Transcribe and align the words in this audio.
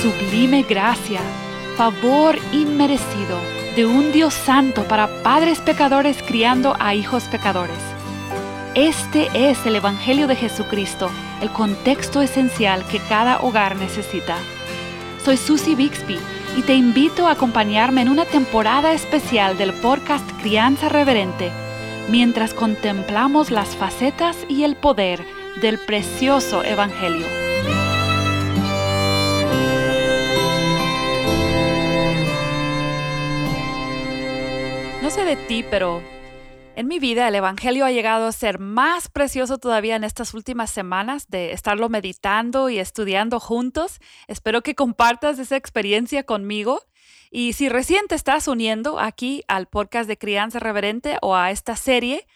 sublime 0.00 0.62
gracia, 0.62 1.20
favor 1.76 2.38
inmerecido 2.52 3.38
de 3.76 3.84
un 3.84 4.12
Dios 4.12 4.32
santo 4.32 4.84
para 4.84 5.22
padres 5.22 5.58
pecadores 5.60 6.22
criando 6.22 6.74
a 6.78 6.94
hijos 6.94 7.24
pecadores. 7.24 7.76
Este 8.74 9.28
es 9.34 9.66
el 9.66 9.76
Evangelio 9.76 10.26
de 10.26 10.36
Jesucristo, 10.36 11.10
el 11.42 11.50
contexto 11.50 12.22
esencial 12.22 12.86
que 12.86 12.98
cada 12.98 13.40
hogar 13.40 13.76
necesita. 13.76 14.36
Soy 15.22 15.36
Susie 15.36 15.76
Bixby 15.76 16.18
y 16.56 16.62
te 16.62 16.74
invito 16.74 17.26
a 17.26 17.32
acompañarme 17.32 18.00
en 18.00 18.08
una 18.08 18.24
temporada 18.24 18.94
especial 18.94 19.58
del 19.58 19.74
podcast 19.74 20.28
Crianza 20.40 20.88
Reverente, 20.88 21.50
mientras 22.08 22.54
contemplamos 22.54 23.50
las 23.50 23.76
facetas 23.76 24.36
y 24.48 24.64
el 24.64 24.76
poder 24.76 25.22
del 25.60 25.78
precioso 25.78 26.64
Evangelio. 26.64 27.49
No 35.10 35.16
sé 35.16 35.24
de 35.24 35.34
ti, 35.34 35.64
pero 35.68 36.00
en 36.76 36.86
mi 36.86 37.00
vida 37.00 37.26
el 37.26 37.34
Evangelio 37.34 37.84
ha 37.84 37.90
llegado 37.90 38.28
a 38.28 38.32
ser 38.32 38.60
más 38.60 39.08
precioso 39.08 39.58
todavía 39.58 39.96
en 39.96 40.04
estas 40.04 40.34
últimas 40.34 40.70
semanas 40.70 41.28
de 41.28 41.50
estarlo 41.50 41.88
meditando 41.88 42.70
y 42.70 42.78
estudiando 42.78 43.40
juntos. 43.40 43.98
Espero 44.28 44.62
que 44.62 44.76
compartas 44.76 45.40
esa 45.40 45.56
experiencia 45.56 46.22
conmigo. 46.22 46.84
Y 47.28 47.54
si 47.54 47.68
recién 47.68 48.06
te 48.06 48.14
estás 48.14 48.46
uniendo 48.46 49.00
aquí 49.00 49.42
al 49.48 49.66
podcast 49.66 50.06
de 50.06 50.16
Crianza 50.16 50.60
Reverente 50.60 51.18
o 51.22 51.34
a 51.34 51.50
esta 51.50 51.74
serie, 51.74 52.28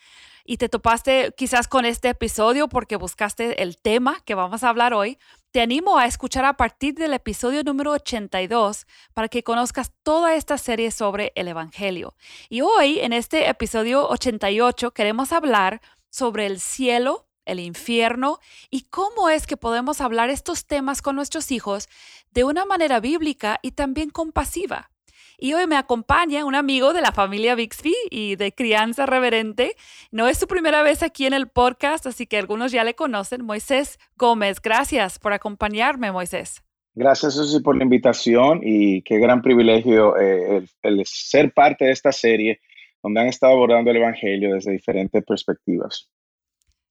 y 0.45 0.57
te 0.57 0.69
topaste 0.69 1.33
quizás 1.37 1.69
con 1.69 1.85
este 1.85 2.09
episodio 2.09 2.69
porque 2.69 2.97
buscaste 2.97 3.63
el 3.63 3.79
tema 3.79 4.21
que 4.25 4.35
vamos 4.35 4.65
a 4.65 4.69
hablar 4.69 4.95
hoy, 4.95 5.17
te 5.55 5.61
animo 5.61 5.99
a 5.99 6.07
escuchar 6.07 6.45
a 6.47 6.57
partir 6.57 6.95
del 6.95 7.15
episodio 7.15 7.63
número 7.63 7.93
82 7.93 8.89
para 9.13 9.29
que 9.29 9.45
conozcas 9.45 9.93
toda 10.03 10.35
esta 10.35 10.59
serie 10.59 10.91
sobre 10.91 11.31
el 11.37 11.47
Evangelio. 11.47 12.17
Y 12.49 12.63
hoy, 12.63 12.99
en 12.99 13.13
este 13.13 13.49
episodio 13.49 14.09
88, 14.09 14.91
queremos 14.91 15.31
hablar 15.31 15.81
sobre 16.11 16.47
el 16.47 16.59
cielo, 16.59 17.29
el 17.45 17.61
infierno 17.61 18.41
y 18.69 18.89
cómo 18.91 19.29
es 19.29 19.47
que 19.47 19.57
podemos 19.57 20.01
hablar 20.01 20.29
estos 20.29 20.67
temas 20.67 21.03
con 21.03 21.15
nuestros 21.15 21.53
hijos 21.53 21.89
de 22.33 22.43
una 22.43 22.65
manera 22.65 22.99
bíblica 22.99 23.61
y 23.63 23.71
también 23.71 24.11
compasiva. 24.11 24.91
Y 25.39 25.53
hoy 25.55 25.67
me 25.67 25.77
acompaña 25.77 26.45
un 26.45 26.55
amigo 26.55 26.93
de 26.93 27.01
la 27.01 27.13
familia 27.13 27.55
Bixby 27.55 27.95
y 28.11 28.37
de 28.37 28.53
Crianza 28.53 29.07
Reverente. 29.07 29.75
No 30.11 30.29
es 30.29 30.39
su 30.39 30.47
primera 30.47 30.83
vez 30.83 31.03
aquí 31.03 31.27
en 31.27 31.35
el 31.35 31.49
podcast, 31.49 32.07
así 32.07 32.27
que 32.27 32.39
algunos 32.39 32.73
ya 32.73 32.85
le 32.85 32.95
conocen. 32.95 33.45
Moisés 33.45 33.99
Gómez, 34.17 34.61
gracias 34.61 35.19
por 35.19 35.33
acompañarme, 35.33 36.13
Moisés. 36.13 36.63
Gracias, 36.95 37.35
Susi, 37.35 37.61
por 37.61 37.77
la 37.77 37.83
invitación 37.83 38.61
y 38.63 39.03
qué 39.03 39.19
gran 39.19 39.43
privilegio 39.43 40.17
eh, 40.17 40.65
el, 40.83 41.03
ser 41.05 41.53
parte 41.53 41.87
de 41.87 41.91
esta 41.91 42.13
serie 42.13 42.61
donde 43.03 43.21
han 43.21 43.27
estado 43.27 43.55
abordando 43.55 43.91
el 43.91 43.97
Evangelio 43.97 44.55
desde 44.55 44.71
diferentes 44.71 45.25
perspectivas. 45.25 46.09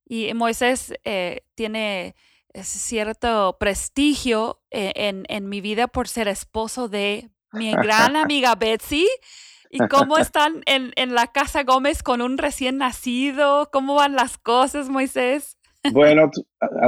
Y 0.06 0.34
Moisés 0.34 0.94
eh, 1.06 1.44
tiene 1.56 2.16
cierto 2.54 3.56
prestigio 3.58 4.62
eh, 4.70 4.92
en, 4.96 5.24
en, 5.30 5.48
mi 5.48 5.62
vida 5.62 5.88
por 5.88 6.08
ser 6.08 6.28
esposo 6.28 6.90
de 6.90 7.30
mi 7.54 7.72
gran 7.72 8.16
amiga 8.16 8.56
Betsy. 8.56 9.08
¿Y 9.70 9.80
cómo 9.88 10.20
están 10.20 10.62
en, 10.68 10.92
en, 10.96 11.16
la 11.16 11.28
casa 11.28 11.64
Gómez 11.64 12.04
con 12.04 12.22
un 12.22 12.38
recién 12.38 12.78
nacido? 12.78 13.70
¿Cómo 13.72 13.96
van 13.96 14.14
las 14.16 14.38
cosas, 14.38 14.88
Moisés? 14.88 15.58
Bueno, 15.92 16.32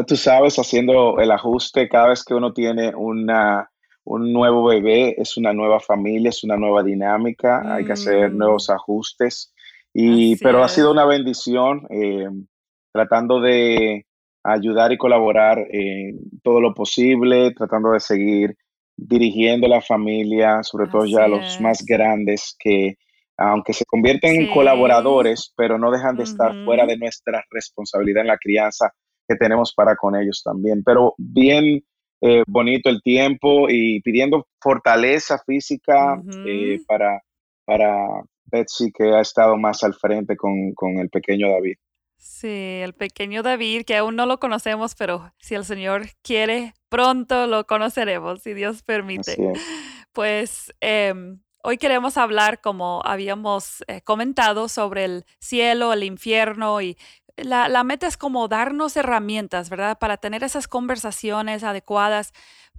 tú, 0.07 0.15
sabes, 0.15 0.57
haciendo 0.57 1.19
el 1.19 1.31
ajuste, 1.31 1.89
cada 1.89 2.09
vez 2.09 2.23
que 2.23 2.33
uno 2.33 2.53
tiene 2.53 2.93
una, 2.95 3.69
un 4.05 4.31
nuevo 4.31 4.65
bebé, 4.65 5.19
es 5.19 5.35
una 5.35 5.51
nueva 5.51 5.79
familia, 5.79 6.29
es 6.29 6.43
una 6.43 6.55
nueva 6.55 6.81
dinámica, 6.81 7.75
hay 7.75 7.85
que 7.85 7.93
hacer 7.93 8.31
mm. 8.31 8.37
nuevos 8.37 8.69
ajustes. 8.69 9.53
Y, 9.93 10.37
pero 10.37 10.63
ha 10.63 10.69
sido 10.69 10.91
una 10.91 11.05
bendición 11.05 11.87
eh, 11.89 12.27
tratando 12.93 13.41
de 13.41 14.05
ayudar 14.43 14.91
y 14.93 14.97
colaborar 14.97 15.59
en 15.71 16.19
todo 16.43 16.61
lo 16.61 16.73
posible, 16.73 17.53
tratando 17.53 17.91
de 17.91 17.99
seguir 17.99 18.57
dirigiendo 18.97 19.67
la 19.67 19.81
familia, 19.81 20.63
sobre 20.63 20.89
todo 20.89 21.05
ya 21.05 21.27
los 21.27 21.59
más 21.61 21.83
grandes, 21.85 22.55
que 22.59 22.95
aunque 23.37 23.73
se 23.73 23.85
convierten 23.85 24.41
en 24.41 24.53
colaboradores, 24.53 25.53
pero 25.57 25.77
no 25.77 25.91
dejan 25.91 26.15
de 26.15 26.23
estar 26.23 26.53
fuera 26.63 26.85
de 26.85 26.97
nuestra 26.97 27.43
responsabilidad 27.51 28.21
en 28.21 28.27
la 28.27 28.37
crianza 28.37 28.91
que 29.27 29.35
tenemos 29.35 29.73
para 29.73 29.95
con 29.95 30.15
ellos 30.15 30.41
también. 30.43 30.83
Pero 30.85 31.15
bien 31.17 31.83
eh, 32.21 32.43
bonito 32.47 32.89
el 32.89 33.01
tiempo 33.01 33.67
y 33.69 34.01
pidiendo 34.01 34.47
fortaleza 34.61 35.37
física 35.45 36.21
eh, 36.45 36.79
para, 36.87 37.21
para 37.65 38.23
Betsy, 38.45 38.91
que 38.91 39.03
ha 39.13 39.21
estado 39.21 39.57
más 39.57 39.83
al 39.83 39.93
frente 39.95 40.37
con, 40.37 40.73
con 40.73 40.97
el 40.97 41.09
pequeño 41.09 41.49
David. 41.49 41.75
Sí, 42.27 42.81
el 42.81 42.93
pequeño 42.93 43.43
David, 43.43 43.83
que 43.85 43.95
aún 43.95 44.15
no 44.15 44.25
lo 44.25 44.39
conocemos, 44.39 44.95
pero 44.95 45.31
si 45.37 45.53
el 45.53 45.63
Señor 45.63 46.07
quiere, 46.23 46.73
pronto 46.89 47.45
lo 47.45 47.67
conoceremos, 47.67 48.41
si 48.41 48.55
Dios 48.55 48.81
permite. 48.81 49.37
Pues 50.11 50.73
em, 50.79 51.39
hoy 51.61 51.77
queremos 51.77 52.17
hablar, 52.17 52.61
como 52.61 53.01
habíamos 53.05 53.83
eh, 53.87 54.01
comentado, 54.01 54.69
sobre 54.69 55.05
el 55.05 55.25
cielo, 55.39 55.93
el 55.93 56.03
infierno 56.03 56.81
y 56.81 56.97
la, 57.37 57.69
la 57.69 57.83
meta 57.83 58.07
es 58.07 58.17
como 58.17 58.47
darnos 58.47 58.97
herramientas, 58.97 59.69
¿verdad? 59.69 59.99
Para 59.99 60.17
tener 60.17 60.43
esas 60.43 60.67
conversaciones 60.67 61.63
adecuadas 61.63 62.33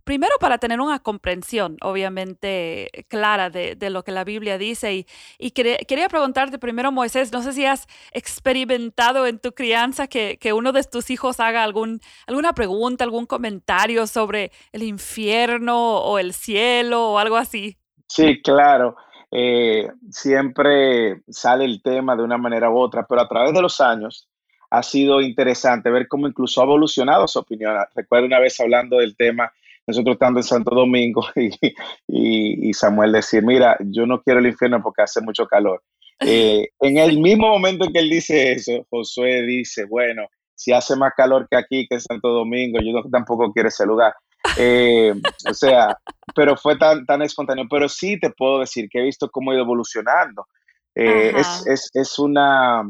primero 0.06 0.32
para 0.38 0.58
tener 0.58 0.80
una 0.80 1.00
comprensión, 1.00 1.76
obviamente, 1.82 2.88
clara 3.08 3.50
de, 3.50 3.76
lo 3.90 4.04
que 4.04 4.12
la 4.12 4.22
Biblia 4.22 4.56
dice. 4.56 4.94
Y, 4.94 5.06
y 5.36 5.50
quería, 5.50 6.08
preguntarte 6.08 6.60
primero, 6.60 6.92
Moisés, 6.92 7.32
no 7.32 7.42
sé 7.42 7.52
si 7.52 7.66
has 7.66 7.88
experimentado 8.12 9.26
en 9.26 9.40
tu 9.40 9.52
crianza 9.52 10.06
que, 10.06 10.38
uno 10.54 10.70
de 10.70 10.84
tus 10.84 11.10
hijos 11.10 11.40
haga 11.40 11.64
algún, 11.64 12.00
alguna 12.28 12.52
pregunta, 12.52 13.02
algún 13.02 13.26
comentario 13.26 14.06
sobre 14.06 14.52
el 14.70 14.84
infierno 14.84 15.98
o 15.98 16.20
el 16.20 16.32
cielo 16.32 17.10
o 17.10 17.18
algo 17.18 17.36
así. 17.36 17.76
Sí, 18.06 18.40
claro. 18.42 18.96
Eh, 19.32 19.90
siempre 20.08 21.22
sale 21.28 21.64
el 21.64 21.82
tema 21.82 22.14
de 22.14 22.22
una 22.22 22.38
manera 22.38 22.70
u 22.70 22.78
otra, 22.78 23.04
pero 23.08 23.22
a 23.22 23.28
través 23.28 23.52
de 23.52 23.60
los 23.60 23.80
años 23.80 24.28
ha 24.70 24.84
sido 24.84 25.20
interesante 25.20 25.90
ver 25.90 26.06
cómo 26.06 26.28
incluso 26.28 26.60
ha 26.60 26.64
evolucionado 26.64 27.26
su 27.26 27.40
opinión. 27.40 27.76
Recuerdo 27.94 28.26
una 28.26 28.38
vez 28.38 28.60
hablando 28.60 28.98
del 28.98 29.16
tema 29.16 29.52
nosotros 29.86 30.14
estando 30.14 30.40
en 30.40 30.44
Santo 30.44 30.74
Domingo 30.74 31.22
y, 32.08 32.72
Samuel 32.74 33.12
decir, 33.12 33.42
mira, 33.42 33.76
yo 33.80 34.06
no 34.06 34.20
quiero 34.22 34.40
el 34.40 34.46
infierno 34.46 34.82
porque 34.82 35.02
hace 35.02 35.20
mucho 35.20 35.46
calor. 35.46 35.82
Eh, 36.20 36.68
en 36.80 36.98
el 36.98 37.20
mismo 37.20 37.48
momento 37.48 37.84
en 37.84 37.92
que 37.92 38.00
él 38.00 38.10
dice 38.10 38.52
eso, 38.52 38.86
Josué 38.90 39.42
dice, 39.42 39.84
bueno, 39.84 40.26
si 40.54 40.72
hace 40.72 40.96
más 40.96 41.12
calor 41.16 41.46
que 41.50 41.56
aquí, 41.56 41.86
que 41.86 41.96
en 41.96 42.00
Santo 42.00 42.28
Domingo, 42.28 42.78
yo 42.80 43.02
tampoco 43.10 43.52
quiero 43.52 43.68
ese 43.68 43.86
lugar. 43.86 44.14
Eh, 44.58 45.12
o 45.48 45.54
sea, 45.54 45.96
pero 46.34 46.56
fue 46.56 46.76
tan, 46.76 47.04
tan 47.04 47.22
espontáneo. 47.22 47.66
Pero 47.68 47.88
sí 47.88 48.18
te 48.18 48.30
puedo 48.30 48.60
decir 48.60 48.88
que 48.90 49.00
he 49.00 49.04
visto 49.04 49.30
cómo 49.30 49.50
ha 49.50 49.54
ido 49.54 49.64
evolucionando. 49.64 50.46
Eh, 50.94 51.34
es, 51.66 51.90
es, 51.92 52.18
una, 52.18 52.82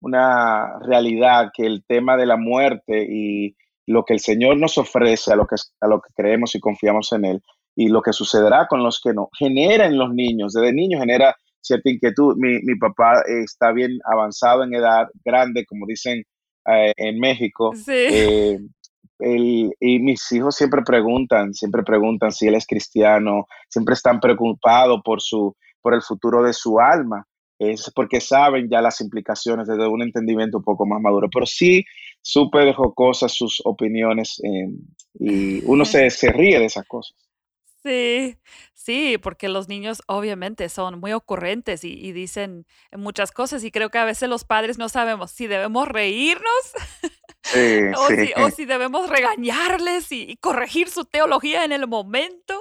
una 0.00 0.78
realidad 0.80 1.50
que 1.54 1.66
el 1.66 1.84
tema 1.86 2.16
de 2.16 2.24
la 2.24 2.38
muerte 2.38 3.06
y 3.06 3.54
lo 3.86 4.04
que 4.04 4.14
el 4.14 4.20
Señor 4.20 4.58
nos 4.58 4.78
ofrece, 4.78 5.32
a 5.32 5.36
lo 5.36 5.46
que, 5.46 5.56
a 5.80 5.86
lo 5.86 6.00
que 6.00 6.12
creemos 6.14 6.54
y 6.54 6.60
confiamos 6.60 7.12
en 7.12 7.24
Él, 7.24 7.42
y 7.74 7.88
lo 7.88 8.02
que 8.02 8.12
sucederá 8.12 8.66
con 8.68 8.82
los 8.82 9.00
que 9.00 9.12
no, 9.12 9.28
genera 9.38 9.86
en 9.86 9.98
los 9.98 10.12
niños, 10.12 10.52
desde 10.52 10.72
niños 10.72 11.00
genera 11.00 11.36
cierta 11.60 11.90
inquietud. 11.90 12.36
Mi, 12.36 12.60
mi 12.62 12.76
papá 12.76 13.22
está 13.26 13.72
bien 13.72 13.98
avanzado 14.04 14.64
en 14.64 14.74
edad, 14.74 15.08
grande, 15.24 15.64
como 15.66 15.86
dicen 15.86 16.24
eh, 16.72 16.92
en 16.96 17.18
México. 17.18 17.72
Eh, 17.88 18.58
y 19.80 19.98
mis 20.00 20.30
hijos 20.32 20.56
siempre 20.56 20.82
preguntan, 20.82 21.54
siempre 21.54 21.82
preguntan 21.82 22.32
si 22.32 22.48
él 22.48 22.54
es 22.54 22.66
cristiano, 22.66 23.46
siempre 23.68 23.94
están 23.94 24.20
preocupados 24.20 25.00
por, 25.02 25.22
su, 25.22 25.56
por 25.80 25.94
el 25.94 26.02
futuro 26.02 26.42
de 26.42 26.52
su 26.52 26.78
alma 26.78 27.26
es 27.58 27.90
porque 27.94 28.20
saben 28.20 28.68
ya 28.68 28.80
las 28.80 29.00
implicaciones 29.00 29.66
desde 29.66 29.86
un 29.86 30.02
entendimiento 30.02 30.58
un 30.58 30.64
poco 30.64 30.86
más 30.86 31.00
maduro. 31.00 31.28
Pero 31.32 31.46
sí, 31.46 31.84
supe 32.26 32.58
dejó 32.64 32.92
cosas, 32.92 33.32
sus 33.32 33.62
opiniones, 33.64 34.40
y 35.14 35.64
uno 35.64 35.84
se, 35.84 36.10
se 36.10 36.32
ríe 36.32 36.58
de 36.58 36.64
esas 36.64 36.84
cosas. 36.86 37.14
Sí, 37.84 38.36
sí, 38.74 39.16
porque 39.16 39.48
los 39.48 39.68
niños 39.68 40.02
obviamente 40.08 40.68
son 40.68 40.98
muy 40.98 41.12
ocurrentes 41.12 41.84
y, 41.84 42.10
dicen 42.10 42.66
muchas 42.90 43.30
cosas 43.30 43.62
y 43.62 43.70
creo 43.70 43.90
que 43.90 43.98
a 43.98 44.04
veces 44.04 44.28
los 44.28 44.44
padres 44.44 44.76
no 44.76 44.88
sabemos 44.88 45.30
si 45.30 45.46
debemos 45.46 45.86
reírnos 45.86 46.42
o, 48.36 48.50
Si, 48.50 48.64
debemos 48.64 49.08
regañarles 49.08 50.10
y, 50.10 50.36
corregir 50.38 50.88
su 50.88 51.04
teología 51.04 51.64
en 51.64 51.70
el 51.70 51.86
momento. 51.86 52.60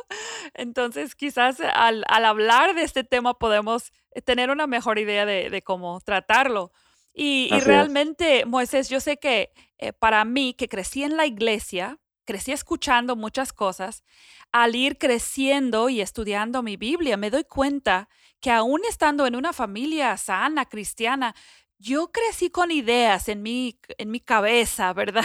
Entonces 0.54 1.16
quizás 1.16 1.58
al, 1.60 2.06
hablar 2.08 2.76
de 2.76 2.84
este 2.84 3.04
tema 3.04 3.34
podemos 3.34 3.92
tener 4.26 4.52
una 4.52 4.68
mejor 4.68 5.00
idea 5.00 5.26
de, 5.26 5.62
cómo 5.64 6.02
tratarlo. 6.02 6.72
Y, 7.18 7.50
realmente, 7.62 8.46
Moisés, 8.46 8.90
yo 8.90 9.00
sé 9.00 9.18
que 9.18 9.54
eh, 9.78 9.94
para 9.94 10.26
mí, 10.26 10.54
que 10.54 10.68
crecí 10.68 11.04
en 11.04 11.16
la 11.16 11.26
iglesia, 11.26 11.98
crecí 12.26 12.52
escuchando 12.52 13.16
muchas 13.16 13.54
cosas, 13.54 14.04
al 14.52 14.76
ir 14.76 14.98
creciendo 14.98 15.88
y 15.88 16.02
estudiando 16.02 16.62
mi 16.62 16.76
Biblia, 16.76 17.16
me 17.16 17.30
doy 17.30 17.46
cuenta 17.46 18.10
que 18.42 18.52
aún 18.52 18.82
estando 18.90 19.26
en 19.28 19.38
una 19.38 19.54
familia 19.54 20.18
sana, 20.18 20.66
cristiana, 20.66 21.34
yo 21.78 22.12
crecí 22.12 22.50
con 22.50 22.70
ideas 22.70 23.30
en 23.30 23.42
mi, 23.42 23.80
en 23.98 24.12
mi 24.12 24.20
cabeza, 24.20 24.92
¿verdad? 24.94 25.24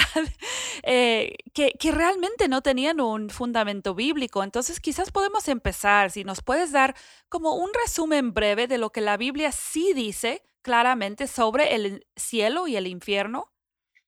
Eh, 0.85 1.39
que, 1.53 1.73
que, 1.73 1.91
realmente 1.91 2.47
no 2.47 2.63
tenían 2.63 3.01
un 3.01 3.31
fundamento 3.31 3.97
bíblico. 3.97 4.45
Entonces 4.45 4.79
quizás 4.79 5.11
podemos 5.11 5.49
empezar, 5.49 6.13
si 6.13 6.23
nos 6.23 6.41
puedes 6.41 6.71
dar 6.71 6.95
como 7.29 7.57
un 7.57 7.71
resumen 7.85 8.33
breve 8.33 8.69
de 8.69 8.79
lo 8.79 8.91
que 8.91 9.01
la 9.01 9.17
Biblia 9.17 9.51
sí 9.51 9.93
dice 9.93 10.45
claramente 10.63 11.27
sobre 11.27 11.75
el 11.75 12.07
cielo 12.17 12.67
y 12.67 12.77
el 12.77 12.87
infierno. 12.87 13.47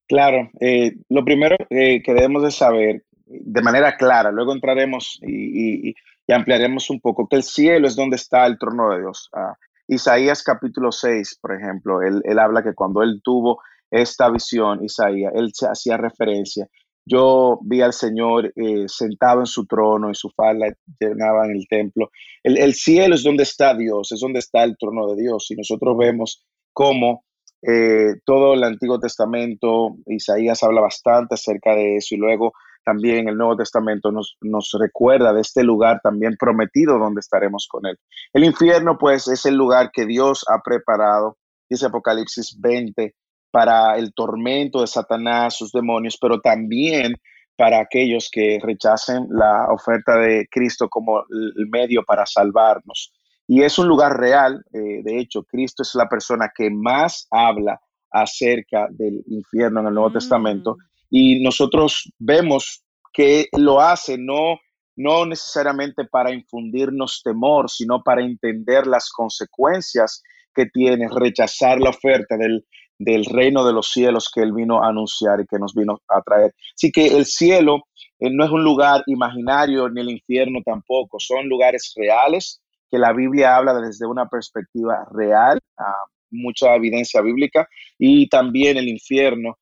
Claro, 0.09 0.51
eh, 0.61 0.97
lo 1.09 1.25
primero 1.25 1.57
eh, 1.71 2.03
que 2.03 2.13
debemos 2.13 2.43
de 2.43 2.51
saber 2.51 3.05
de 3.25 3.63
manera 3.63 3.97
clara, 3.97 4.31
luego 4.31 4.53
entraremos 4.53 5.19
y, 5.23 5.95
ampliaremos 6.29 6.89
un 6.89 7.01
poco, 7.01 7.29
que 7.29 7.37
el 7.37 7.43
cielo 7.43 7.87
es 7.87 7.95
donde 7.95 8.17
está 8.17 8.47
el 8.47 8.59
trono 8.59 8.91
de 8.91 9.01
Dios. 9.01 9.29
Ah, 9.35 9.55
Isaías 9.87 10.43
capítulo 10.43 10.91
6, 10.91 11.39
por 11.41 11.55
ejemplo, 11.55 12.01
él, 12.01 12.39
habla 12.39 12.63
que 12.63 12.75
cuando 12.75 13.03
él 13.03 13.21
tuvo 13.23 13.61
esta 13.91 14.31
visión, 14.31 14.83
Isaías, 14.83 15.33
él 15.35 15.51
se 15.53 15.67
hacía 15.67 15.99
referencia. 15.99 16.67
Yo 17.05 17.59
vi 17.63 17.81
al 17.81 17.93
Señor 17.93 18.53
eh, 18.55 18.85
sentado 18.87 19.41
en 19.41 19.47
su 19.47 19.67
trono 19.67 20.11
y 20.11 20.15
su 20.15 20.31
falda 20.31 20.67
llenaba 21.01 21.47
en 21.47 21.53
el 21.53 21.67
templo. 21.69 22.11
El, 22.43 22.75
cielo 22.75 23.15
es 23.15 23.25
donde 23.25 23.43
está 23.43 23.75
Dios, 23.75 24.13
es 24.13 24.21
donde 24.21 24.39
está 24.39 24.63
el 24.63 24.77
trono 24.79 25.09
de 25.09 25.23
Dios. 25.23 25.51
Y 25.51 25.57
nosotros 25.57 25.97
vemos 25.99 26.45
cómo 26.73 27.25
eh, 27.63 28.15
todo 28.25 28.55
el 28.55 28.65
Antiguo 28.65 29.01
Testamento, 29.01 29.97
Isaías 30.07 30.63
habla 30.63 30.81
bastante 30.81 31.35
acerca 31.35 31.75
de 31.75 31.97
eso 31.97 32.15
y 32.15 32.19
luego 32.19 32.53
también 32.85 33.29
el 33.29 33.37
Nuevo 33.37 33.57
Testamento 33.57 34.11
nos, 34.11 34.37
nos, 34.41 34.71
recuerda 34.79 35.33
de 35.33 35.41
este 35.41 35.63
lugar 35.63 36.01
también 36.03 36.37
prometido 36.37 36.99
donde 36.99 37.21
estaremos 37.21 37.69
con 37.71 37.87
Él. 37.87 37.97
El 38.33 38.45
infierno, 38.45 38.99
pues, 38.99 39.29
es 39.29 39.47
el 39.47 39.55
lugar 39.55 39.91
que 39.93 40.05
Dios 40.05 40.45
ha 40.49 40.61
preparado, 40.63 41.39
dice 41.71 41.87
Apocalipsis 41.87 42.59
20, 42.61 43.15
para 43.53 43.97
el 43.97 44.13
tormento 44.13 44.81
de 44.81 44.89
Satanás, 44.89 45.57
sus 45.57 45.71
demonios, 45.71 46.19
pero 46.21 46.41
también 46.41 47.15
para 47.57 47.81
aquellos 47.81 48.29
que 48.33 48.59
rechacen 48.61 49.27
la 49.31 49.69
oferta 49.71 50.17
de 50.17 50.49
Cristo 50.51 50.89
como 50.89 51.21
el 51.21 51.69
medio 51.69 52.03
para 52.03 52.27
salvarnos. 52.27 53.13
Y 53.47 53.63
es 53.63 53.79
un 53.79 53.87
lugar 53.87 54.19
real, 54.19 54.65
eh, 54.73 55.03
de 55.05 55.19
hecho, 55.19 55.45
Cristo 55.45 55.83
es 55.83 55.95
la 55.95 56.09
persona 56.09 56.51
que 56.53 56.71
más 56.71 57.29
habla 57.31 57.79
acerca 58.11 58.89
del 58.91 59.23
infierno 59.27 59.81
en 59.81 59.87
el 59.87 59.95
Nuevo 59.95 60.13
Testamento 60.13 60.77
mm 60.77 60.93
y 61.15 61.43
nosotros 61.43 62.11
vemos 62.19 62.83
que 63.13 63.49
lo 63.53 63.83
hace 63.83 64.17
no, 64.17 64.59
no 64.97 65.27
necesariamente 65.27 66.07
para 66.07 66.33
infundirnos 66.33 67.21
temor, 67.23 67.71
sino 67.71 68.03
para 68.03 68.25
entender 68.25 68.87
las 68.87 69.11
consecuencias 69.11 70.23
que 70.55 70.65
tiene 70.73 71.09
rechazar 71.15 71.79
la 71.81 71.91
oferta 71.91 72.39
del, 72.39 72.65
del 73.05 73.25
reino 73.25 73.65
de 73.65 73.73
los 73.73 73.89
cielos 73.89 74.31
que 74.33 74.43
Él 74.43 74.53
vino 74.53 74.83
a 74.83 74.89
anunciar 74.89 75.41
y 75.41 75.47
que 75.47 75.59
nos 75.59 75.75
vino 75.75 75.99
a 76.09 76.21
traer. 76.23 76.53
Así 76.75 76.91
que 76.91 77.07
el 77.07 77.27
cielo 77.27 77.83
eh, 78.19 78.31
no 78.31 78.45
es 78.45 78.51
un 78.51 78.63
lugar 78.63 79.03
imaginario 79.07 79.89
ni 79.89 80.01
el 80.01 80.11
infierno 80.11 80.61
tampoco, 80.65 81.19
son 81.19 81.49
lugares 81.49 81.93
reales 81.97 82.61
que 82.91 82.99
la 82.99 83.13
Biblia 83.13 83.57
habla 83.57 83.75
desde 83.75 84.07
una 84.07 84.29
perspectiva 84.29 85.07
real, 85.13 85.59
ah, 85.79 86.05
mucha 86.31 86.75
evidencia 86.75 87.21
bíblica, 87.23 87.67
y 87.99 88.29
también 88.29 88.77
el 88.77 88.89
infierno 88.89 89.57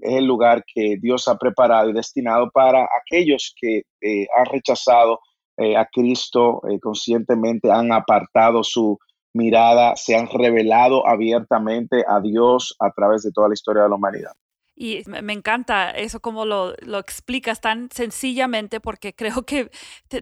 es 0.00 0.14
el 0.14 0.24
lugar 0.24 0.64
que 0.72 0.96
Dios 1.02 1.28
ha 1.28 1.36
preparado 1.36 1.90
y 1.90 1.92
destinado 1.92 2.50
para 2.50 2.88
aquellos 3.02 3.54
que 3.60 3.82
eh, 4.00 4.26
han 4.38 4.46
rechazado 4.46 5.18
eh, 5.58 5.76
a 5.76 5.86
Cristo 5.92 6.62
conscientemente, 6.80 7.70
han 7.70 7.92
apartado 7.92 8.64
su 8.64 8.98
mirada, 9.34 9.96
se 9.96 10.16
han 10.16 10.28
revelado 10.28 11.06
abiertamente 11.06 12.04
a 12.08 12.20
Dios 12.20 12.74
a 12.78 12.90
través 12.92 13.22
de 13.22 13.32
toda 13.32 13.48
la 13.48 13.54
historia 13.54 13.82
de 13.82 13.88
la 13.88 13.96
humanidad. 13.96 14.32
Y 14.76 15.02
me 15.06 15.32
encanta 15.32 15.90
eso 15.90 16.18
como 16.20 16.44
lo, 16.44 16.74
lo 16.80 16.98
explicas 16.98 17.60
tan 17.60 17.90
sencillamente 17.92 18.80
porque 18.80 19.14
creo 19.16 19.44
que 19.44 19.70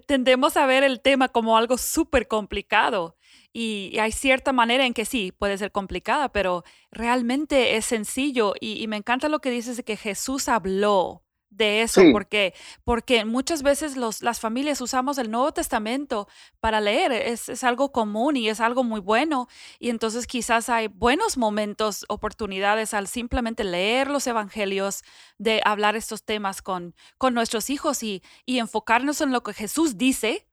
tendemos 0.06 0.56
a 0.56 0.67
ver 0.67 0.85
el 0.85 1.00
tema 1.00 1.29
como 1.29 1.56
algo 1.56 1.79
súper 1.79 2.29
complicado. 2.29 3.17
Y, 3.53 3.99
hay 3.99 4.12
cierta 4.12 4.53
manera 4.53 4.87
en 4.87 4.94
que 4.94 5.05
sí, 5.05 5.32
puede 5.32 5.58
ser 5.58 5.73
complicada, 5.73 6.31
pero 6.31 6.65
realmente 6.91 7.76
es 7.76 7.85
sencillo. 7.85 8.55
Y, 8.61 8.87
me 8.88 8.97
encanta 8.97 9.29
lo 9.29 9.41
que 9.41 9.50
dices 9.50 9.76
de 9.76 9.85
que 9.85 9.97
Jesús 9.97 10.49
habló 10.49 11.23
de 11.53 11.83
eso, 11.83 12.03
porque, 12.13 12.55
porque 12.85 13.25
muchas 13.25 13.63
veces 13.63 13.97
los, 13.97 14.23
las 14.23 14.41
familias 14.41 14.81
usamos 14.81 15.19
el 15.19 15.31
Nuevo 15.31 15.53
Testamento 15.53 16.29
para 16.61 16.81
leer, 16.81 17.13
es, 17.13 17.49
es, 17.49 17.63
algo 17.63 17.93
común 17.93 18.37
y 18.37 18.49
es 18.49 18.61
algo 18.61 18.85
muy 18.85 19.01
bueno, 19.01 19.49
y 19.79 19.91
entonces 19.91 20.27
quizás 20.27 20.69
hay 20.69 20.89
buenos 20.89 21.37
momentos, 21.37 22.05
oportunidades 22.09 22.95
al 22.95 23.07
simplemente 23.07 23.65
leer 23.65 24.09
los 24.09 24.27
evangelios, 24.27 25.03
de 25.39 25.61
hablar 25.65 25.97
estos 25.97 26.25
temas 26.25 26.63
con, 26.63 26.95
con 27.19 27.35
nuestros 27.35 27.71
hijos 27.71 28.03
y, 28.03 28.23
y 28.47 28.59
enfocarnos 28.59 29.21
en 29.21 29.33
lo 29.33 29.43
que 29.43 29.53
Jesús 29.53 29.99
dice 29.99 30.47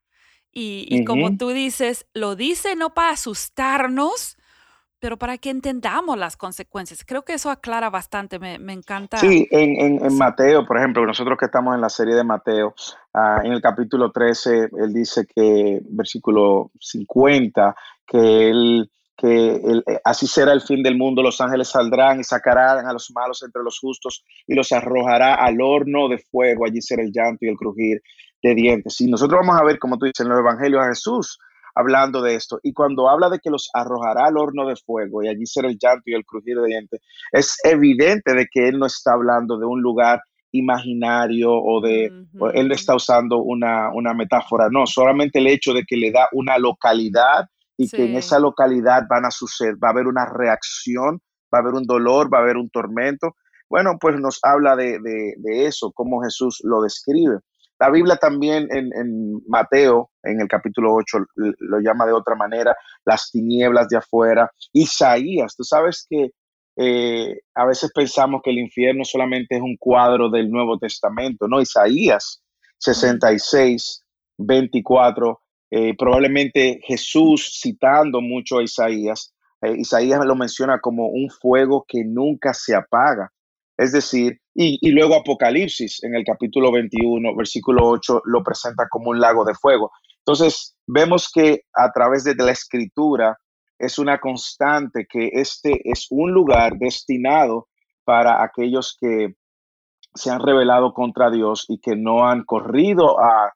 y, 0.52 1.06
como 1.06 1.38
tú 1.38 1.50
dices, 1.50 2.08
lo 2.14 2.36
dice 2.36 2.76
no 2.76 2.94
para 2.94 3.12
asustarnos, 3.12 4.38
pero 5.00 5.18
para 5.18 5.38
que 5.38 5.50
entendamos 5.50 6.18
las 6.18 6.36
consecuencias. 6.36 7.04
Creo 7.06 7.24
que 7.24 7.34
eso 7.34 7.50
aclara 7.50 7.90
bastante, 7.90 8.38
me, 8.40 8.74
encanta. 8.74 9.18
Sí, 9.18 9.48
en, 9.52 10.04
en, 10.04 10.18
Mateo, 10.18 10.66
por 10.66 10.78
ejemplo, 10.78 11.06
nosotros 11.06 11.38
que 11.38 11.46
estamos 11.46 11.76
en 11.76 11.82
la 11.82 11.90
serie 11.90 12.16
de 12.16 12.24
Mateo, 12.24 12.74
ah, 13.14 13.42
en 13.44 13.54
el 13.54 13.62
capítulo 13.62 14.12
13, 14.12 14.70
él 14.78 14.94
dice 14.94 15.26
que, 15.26 15.80
versículo 15.90 16.72
50, 16.80 17.76
que 18.06 18.50
él 18.50 18.92
que 19.20 19.56
eh, 19.56 20.00
así 20.06 20.28
será 20.28 20.54
el 20.54 20.62
fin 20.62 20.82
del 20.82 20.98
mundo, 20.98 21.22
los 21.22 21.42
ángeles 21.42 21.68
saldrán 21.68 22.22
y 22.22 22.24
sacarán 22.24 22.88
a 22.88 22.94
los 22.94 23.12
malos 23.12 23.44
entre 23.44 23.62
los 23.64 23.78
justos 23.78 24.24
y 24.48 24.56
los 24.56 24.72
arrojará 24.72 25.36
al 25.36 25.60
horno 25.60 26.08
de 26.08 26.20
fuego, 26.20 26.66
allí 26.66 26.82
será 26.82 27.04
el 27.04 27.12
llanto 27.12 27.46
y 27.46 27.50
el 27.50 27.58
crujir 27.58 28.02
de 28.42 28.56
dientes. 28.56 29.02
Y 29.02 29.08
nosotros 29.08 29.42
vamos 29.42 29.60
a 29.60 29.66
ver, 29.66 29.78
como 29.78 29.98
tú 29.98 30.06
dices, 30.06 30.22
en 30.22 30.30
los 30.30 30.40
evangelios 30.40 30.82
a 30.82 30.88
Jesús 30.88 31.38
hablando 31.80 32.22
de 32.22 32.36
esto. 32.36 32.60
Y 32.64 32.74
cuando 32.74 33.10
habla 33.10 33.30
de 33.30 33.40
que 33.40 33.50
los 33.50 33.70
arrojará 33.74 34.28
al 34.28 34.38
horno 34.38 34.68
de 34.68 34.76
fuego 34.76 35.24
y 35.24 35.28
allí 35.28 35.46
será 35.46 35.70
el 35.70 35.78
llanto 35.82 36.04
y 36.06 36.14
el 36.14 36.26
crujir 36.26 36.58
de 36.58 36.68
dientes, 36.68 37.02
es 37.32 37.58
evidente 37.64 38.34
de 38.34 38.48
que 38.52 38.68
él 38.68 38.80
no 38.80 38.86
está 38.86 39.14
hablando 39.14 39.58
de 39.58 39.66
un 39.66 39.82
lugar 39.82 40.22
imaginario 40.52 41.52
o 41.52 41.80
de, 41.82 42.06
él 42.06 42.68
no 42.68 42.74
está 42.74 42.96
usando 42.96 43.38
una, 43.38 43.92
una, 43.94 44.14
metáfora, 44.14 44.68
no, 44.72 44.88
solamente 44.88 45.40
el 45.40 45.48
hecho 45.48 45.74
de 45.74 45.84
que 45.88 45.96
le 45.96 46.12
da 46.12 46.28
una 46.32 46.58
localidad 46.58 47.46
y 47.78 47.88
que 47.88 48.06
en 48.06 48.16
esa 48.16 48.40
localidad 48.40 49.04
van 49.08 49.26
a 49.26 49.32
suceder, 49.32 49.76
va 49.76 49.90
a 49.90 49.92
haber 49.92 50.08
una 50.08 50.26
reacción, 50.26 51.22
va 51.54 51.60
a 51.60 51.62
haber 51.62 51.76
un 51.76 51.86
dolor, 51.86 52.34
va 52.34 52.40
a 52.40 52.42
haber 52.42 52.58
un 52.58 52.70
tormento. 52.70 53.36
Bueno, 53.70 53.98
pues 54.02 54.20
nos 54.20 54.40
habla 54.44 54.76
de, 54.76 55.00
de, 55.00 55.36
de 55.38 55.66
eso, 55.66 55.92
cómo 55.94 56.22
Jesús 56.22 56.60
lo 56.64 56.82
describe. 56.82 57.38
La 57.80 57.90
Biblia 57.90 58.18
también 58.18 58.68
en, 58.72 59.42
Mateo, 59.48 60.12
en 60.24 60.42
el 60.42 60.48
capítulo 60.48 60.94
8, 60.94 61.18
lo 61.36 61.80
llama 61.80 62.06
de 62.06 62.12
otra 62.12 62.36
manera, 62.36 62.76
las 63.06 63.32
tinieblas 63.32 63.88
de 63.88 63.98
afuera. 63.98 64.52
Isaías, 64.74 65.56
tú 65.56 65.64
sabes 65.64 66.06
que 66.10 66.32
eh, 66.76 67.40
a 67.56 67.66
veces 67.66 67.92
pensamos 67.94 68.42
que 68.44 68.52
el 68.52 68.60
infierno 68.60 69.04
solamente 69.06 69.56
es 69.56 69.62
un 69.62 69.78
cuadro 69.78 70.30
del 70.30 70.50
Nuevo 70.50 70.78
Testamento, 70.78 71.48
¿no? 71.48 71.62
Isaías 71.62 72.42
66, 72.80 74.04
24, 74.38 75.42
eh, 75.72 75.96
probablemente 75.98 76.80
Jesús 76.84 77.60
citando 77.62 78.22
mucho 78.22 78.60
a 78.60 78.64
Isaías, 78.64 79.34
eh, 79.62 79.76
Isaías 79.78 80.26
lo 80.26 80.36
menciona 80.36 80.80
como 80.80 81.08
un 81.08 81.30
fuego 81.30 81.86
que 81.88 82.04
nunca 82.06 82.54
se 82.54 82.76
apaga. 82.76 83.32
Es 83.80 83.94
decir, 83.94 84.42
y, 84.54 84.92
luego 84.92 85.16
Apocalipsis 85.16 86.04
en 86.04 86.14
el 86.14 86.26
capítulo 86.26 86.70
21, 86.70 87.34
versículo 87.34 87.88
8, 87.88 88.24
lo 88.26 88.44
presenta 88.44 88.90
como 88.90 89.12
un 89.12 89.22
lago 89.22 89.46
de 89.46 89.54
fuego. 89.54 89.94
Entonces, 90.18 90.76
vemos 90.86 91.32
que 91.34 91.62
a 91.74 91.90
través 91.94 92.26
de 92.26 92.36
la 92.36 92.52
escritura 92.52 93.40
es 93.78 93.98
una 93.98 94.20
constante 94.20 95.08
que 95.10 95.30
este 95.32 95.80
es 95.90 96.08
un 96.10 96.34
lugar 96.34 96.74
destinado 96.78 97.70
para 98.04 98.44
aquellos 98.44 98.98
que 99.00 99.36
se 100.14 100.30
han 100.30 100.42
rebelado 100.42 100.92
contra 100.94 101.32
Dios 101.32 101.64
y 101.70 101.80
que 101.80 101.96
no 101.96 102.28
han 102.28 102.44
corrido 102.44 103.18
a, 103.18 103.54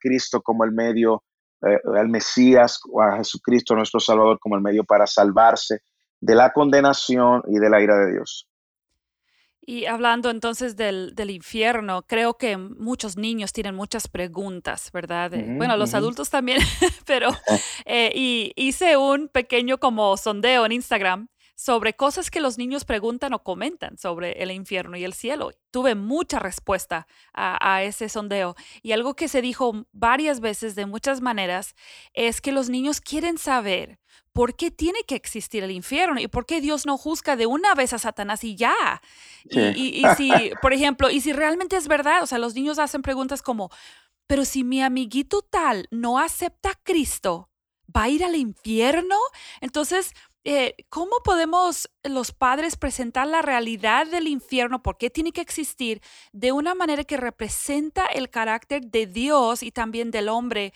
Cristo 0.00 0.40
como 0.40 0.64
el 0.64 0.72
medio, 0.72 1.22
eh, 1.60 1.78
al 1.98 2.08
Mesías 2.08 2.80
o 2.90 3.02
a 3.02 3.18
Jesucristo 3.18 3.74
nuestro 3.74 4.00
Salvador 4.00 4.38
como 4.40 4.56
el 4.56 4.62
medio 4.62 4.84
para 4.84 5.06
salvarse 5.06 5.80
de 6.18 6.34
la 6.34 6.50
condenación 6.54 7.42
y 7.46 7.58
de 7.58 7.68
la 7.68 7.82
ira 7.82 7.98
de 7.98 8.12
Dios. 8.12 8.48
Y 9.68 9.86
hablando 9.86 10.30
entonces 10.30 10.76
del, 10.76 11.12
infierno, 11.28 12.02
creo 12.06 12.38
que 12.38 12.56
muchos 12.56 13.16
niños 13.16 13.52
tienen 13.52 13.74
muchas 13.74 14.06
preguntas, 14.06 14.92
¿verdad? 14.92 15.32
bueno, 15.56 15.76
los 15.76 15.92
adultos 15.92 16.30
también, 16.30 16.60
pero 17.04 17.30
eh, 17.84 18.12
y 18.14 18.52
hice 18.54 18.96
un 18.96 19.26
pequeño 19.26 19.78
como 19.78 20.16
sondeo 20.16 20.64
en 20.66 20.72
Instagram 20.72 21.28
sobre 21.56 21.94
cosas 21.94 22.30
que 22.30 22.40
los 22.40 22.58
niños 22.58 22.84
preguntan 22.84 23.32
o 23.32 23.42
comentan 23.42 23.96
sobre 23.98 24.42
el 24.42 24.50
infierno 24.50 24.96
y 24.96 25.04
el 25.04 25.14
cielo. 25.14 25.50
Tuve 25.70 25.94
mucha 25.94 26.38
respuesta 26.38 27.08
a, 27.32 27.82
ese 27.82 28.08
sondeo 28.08 28.54
y 28.82 28.92
algo 28.92 29.16
que 29.16 29.26
se 29.26 29.40
dijo 29.40 29.86
varias 29.92 30.40
veces 30.40 30.74
de 30.74 30.86
muchas 30.86 31.20
maneras 31.20 31.74
es 32.12 32.40
que 32.40 32.52
los 32.52 32.68
niños 32.68 33.00
quieren 33.00 33.38
saber 33.38 33.98
por 34.36 34.54
qué 34.54 34.70
tiene 34.70 35.02
que 35.04 35.14
existir 35.14 35.64
el 35.64 35.70
infierno 35.70 36.20
y 36.20 36.28
por 36.28 36.44
qué 36.44 36.60
Dios 36.60 36.84
no 36.84 36.98
juzga 36.98 37.36
de 37.36 37.46
una 37.46 37.74
vez 37.74 37.94
a 37.94 37.98
Satanás 37.98 38.44
y 38.44 38.54
ya. 38.54 39.00
Y, 39.48 39.58
y 39.58 40.04
si, 40.14 40.30
por 40.60 40.74
ejemplo, 40.74 41.08
y 41.08 41.22
si 41.22 41.32
realmente 41.32 41.74
es 41.76 41.88
verdad, 41.88 42.22
o 42.22 42.26
sea, 42.26 42.36
los 42.36 42.54
niños 42.54 42.78
hacen 42.78 43.00
preguntas 43.00 43.40
como, 43.40 43.70
pero 44.26 44.44
si 44.44 44.62
mi 44.62 44.82
amiguito 44.82 45.40
tal 45.40 45.88
no 45.90 46.18
acepta 46.18 46.72
a 46.72 46.80
Cristo, 46.82 47.48
¿va 47.96 48.02
a 48.02 48.08
ir 48.10 48.22
al 48.22 48.36
infierno? 48.36 49.16
Entonces, 49.62 50.12
eh, 50.48 50.76
¿cómo 50.90 51.16
podemos 51.24 51.90
los 52.04 52.30
padres 52.30 52.76
presentar 52.76 53.26
la 53.26 53.42
realidad 53.42 54.06
del 54.06 54.28
infierno? 54.28 54.80
¿Por 54.80 54.96
qué 54.96 55.10
tiene 55.10 55.32
que 55.32 55.40
existir 55.40 56.00
de 56.32 56.52
una 56.52 56.76
manera 56.76 57.02
que 57.02 57.16
representa 57.16 58.06
el 58.06 58.30
carácter 58.30 58.82
de 58.82 59.06
Dios 59.06 59.64
y 59.64 59.72
también 59.72 60.12
del 60.12 60.28
hombre 60.28 60.72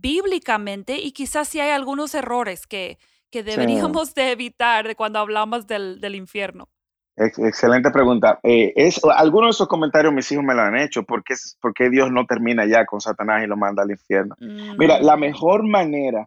bíblicamente? 0.00 0.98
Y 0.98 1.12
quizás 1.12 1.48
si 1.48 1.60
hay 1.60 1.70
algunos 1.70 2.14
errores 2.14 2.66
que, 2.66 2.98
que 3.30 3.42
deberíamos 3.42 4.14
de 4.14 4.32
evitar 4.32 4.94
cuando 4.96 5.18
hablamos 5.18 5.66
del, 5.66 6.00
del 6.00 6.14
infierno. 6.14 6.68
Excelente 7.16 7.90
pregunta. 7.90 8.40
Eh, 8.42 8.72
es, 8.74 9.00
algunos 9.04 9.48
de 9.48 9.50
esos 9.50 9.68
comentarios 9.68 10.14
mis 10.14 10.30
hijos 10.32 10.44
me 10.44 10.54
lo 10.54 10.62
han 10.62 10.78
hecho. 10.78 11.02
¿Por 11.02 11.22
qué, 11.22 11.34
porque 11.60 11.90
Dios 11.90 12.10
no 12.10 12.24
termina 12.26 12.64
ya 12.66 12.86
con 12.86 13.00
Satanás 13.00 13.42
y 13.44 13.46
lo 13.46 13.56
manda 13.56 13.82
al 13.82 13.90
infierno? 13.90 14.34
Mira, 14.78 15.00
la 15.00 15.16
mm. 15.16 15.20
mejor 15.20 15.62
manera 15.68 16.26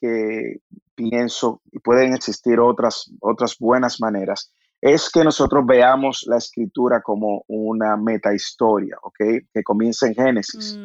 que 0.00 0.58
pienso, 0.94 1.62
y 1.72 1.80
pueden 1.80 2.14
existir 2.14 2.60
otras, 2.60 3.12
otras 3.20 3.56
buenas 3.58 4.00
maneras, 4.00 4.52
es 4.82 5.08
que 5.08 5.22
nosotros 5.22 5.64
veamos 5.64 6.24
la 6.26 6.38
escritura 6.38 7.00
como 7.00 7.44
una 7.46 7.96
meta 7.96 8.34
historia, 8.34 8.96
¿ok? 9.02 9.16
Que 9.54 9.62
comienza 9.62 10.08
en 10.08 10.14
Génesis. 10.14 10.76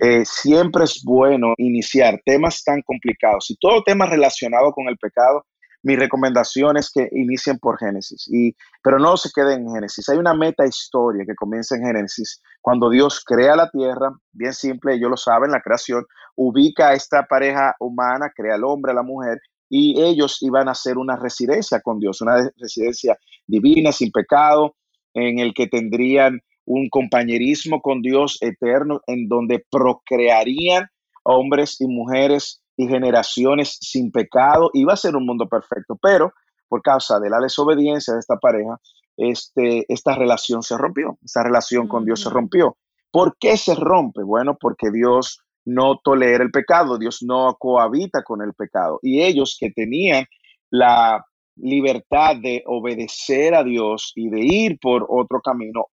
Eh, 0.00 0.22
siempre 0.24 0.84
es 0.84 1.02
bueno 1.02 1.54
iniciar 1.56 2.20
temas 2.24 2.62
tan 2.62 2.82
complicados 2.82 3.50
y 3.50 3.56
todo 3.56 3.82
tema 3.82 4.06
relacionado 4.06 4.70
con 4.72 4.88
el 4.88 4.98
pecado 4.98 5.46
mi 5.82 5.96
recomendación 5.96 6.76
es 6.76 6.90
que 6.90 7.08
inicien 7.12 7.58
por 7.58 7.78
Génesis, 7.78 8.28
y, 8.28 8.54
pero 8.82 8.98
no 8.98 9.16
se 9.16 9.30
queden 9.34 9.60
en 9.60 9.74
Génesis. 9.74 10.08
Hay 10.08 10.18
una 10.18 10.34
meta 10.34 10.66
historia 10.66 11.24
que 11.24 11.34
comienza 11.34 11.76
en 11.76 11.84
Génesis, 11.84 12.42
cuando 12.60 12.90
Dios 12.90 13.22
crea 13.24 13.54
la 13.54 13.70
tierra, 13.70 14.10
bien 14.32 14.52
simple, 14.52 14.94
ellos 14.94 15.10
lo 15.10 15.16
saben, 15.16 15.52
la 15.52 15.62
creación, 15.62 16.04
ubica 16.36 16.88
a 16.88 16.94
esta 16.94 17.24
pareja 17.26 17.74
humana, 17.78 18.32
crea 18.34 18.56
al 18.56 18.64
hombre, 18.64 18.92
a 18.92 18.96
la 18.96 19.02
mujer, 19.02 19.40
y 19.68 20.00
ellos 20.00 20.38
iban 20.42 20.68
a 20.68 20.72
hacer 20.72 20.98
una 20.98 21.16
residencia 21.16 21.80
con 21.80 21.98
Dios, 22.00 22.20
una 22.20 22.50
residencia 22.56 23.18
divina, 23.46 23.92
sin 23.92 24.10
pecado, 24.10 24.76
en 25.14 25.38
el 25.38 25.54
que 25.54 25.66
tendrían 25.66 26.40
un 26.64 26.88
compañerismo 26.90 27.80
con 27.80 28.02
Dios 28.02 28.38
eterno, 28.40 29.00
en 29.06 29.28
donde 29.28 29.64
procrearían 29.70 30.86
hombres 31.24 31.80
y 31.80 31.86
mujeres 31.86 32.62
y 32.76 32.86
generaciones 32.88 33.78
sin 33.80 34.10
pecado. 34.10 34.70
Iba 34.74 34.92
a 34.92 34.96
ser 34.96 35.16
un 35.16 35.26
mundo 35.26 35.48
perfecto, 35.48 35.98
pero 36.00 36.32
por 36.68 36.82
causa 36.82 37.18
de 37.18 37.30
la 37.30 37.40
desobediencia 37.40 38.14
de 38.14 38.20
esta 38.20 38.36
pareja, 38.36 38.78
este, 39.16 39.84
esta 39.92 40.14
relación 40.14 40.62
se 40.62 40.76
rompió, 40.76 41.18
esta 41.24 41.42
relación 41.42 41.88
con 41.88 42.04
Dios 42.04 42.20
se 42.20 42.30
rompió. 42.30 42.76
¿Por 43.10 43.36
qué 43.38 43.56
se 43.56 43.74
rompe? 43.74 44.22
Bueno, 44.22 44.56
porque 44.60 44.90
Dios 44.92 45.40
no 45.68 46.00
tolera 46.02 46.42
el 46.42 46.50
pecado, 46.50 46.98
Dios 46.98 47.18
no 47.22 47.54
cohabita 47.58 48.22
con 48.22 48.42
el 48.42 48.54
pecado. 48.54 48.98
Y 49.02 49.22
ellos 49.22 49.56
que 49.60 49.70
tenían 49.70 50.24
la 50.70 51.22
libertad 51.56 52.36
de 52.36 52.62
obedecer 52.66 53.54
a 53.54 53.62
Dios 53.62 54.12
y 54.14 54.30
de 54.30 54.40
ir 54.40 54.78
por 54.80 55.06
otro 55.08 55.40
camino, 55.40 55.86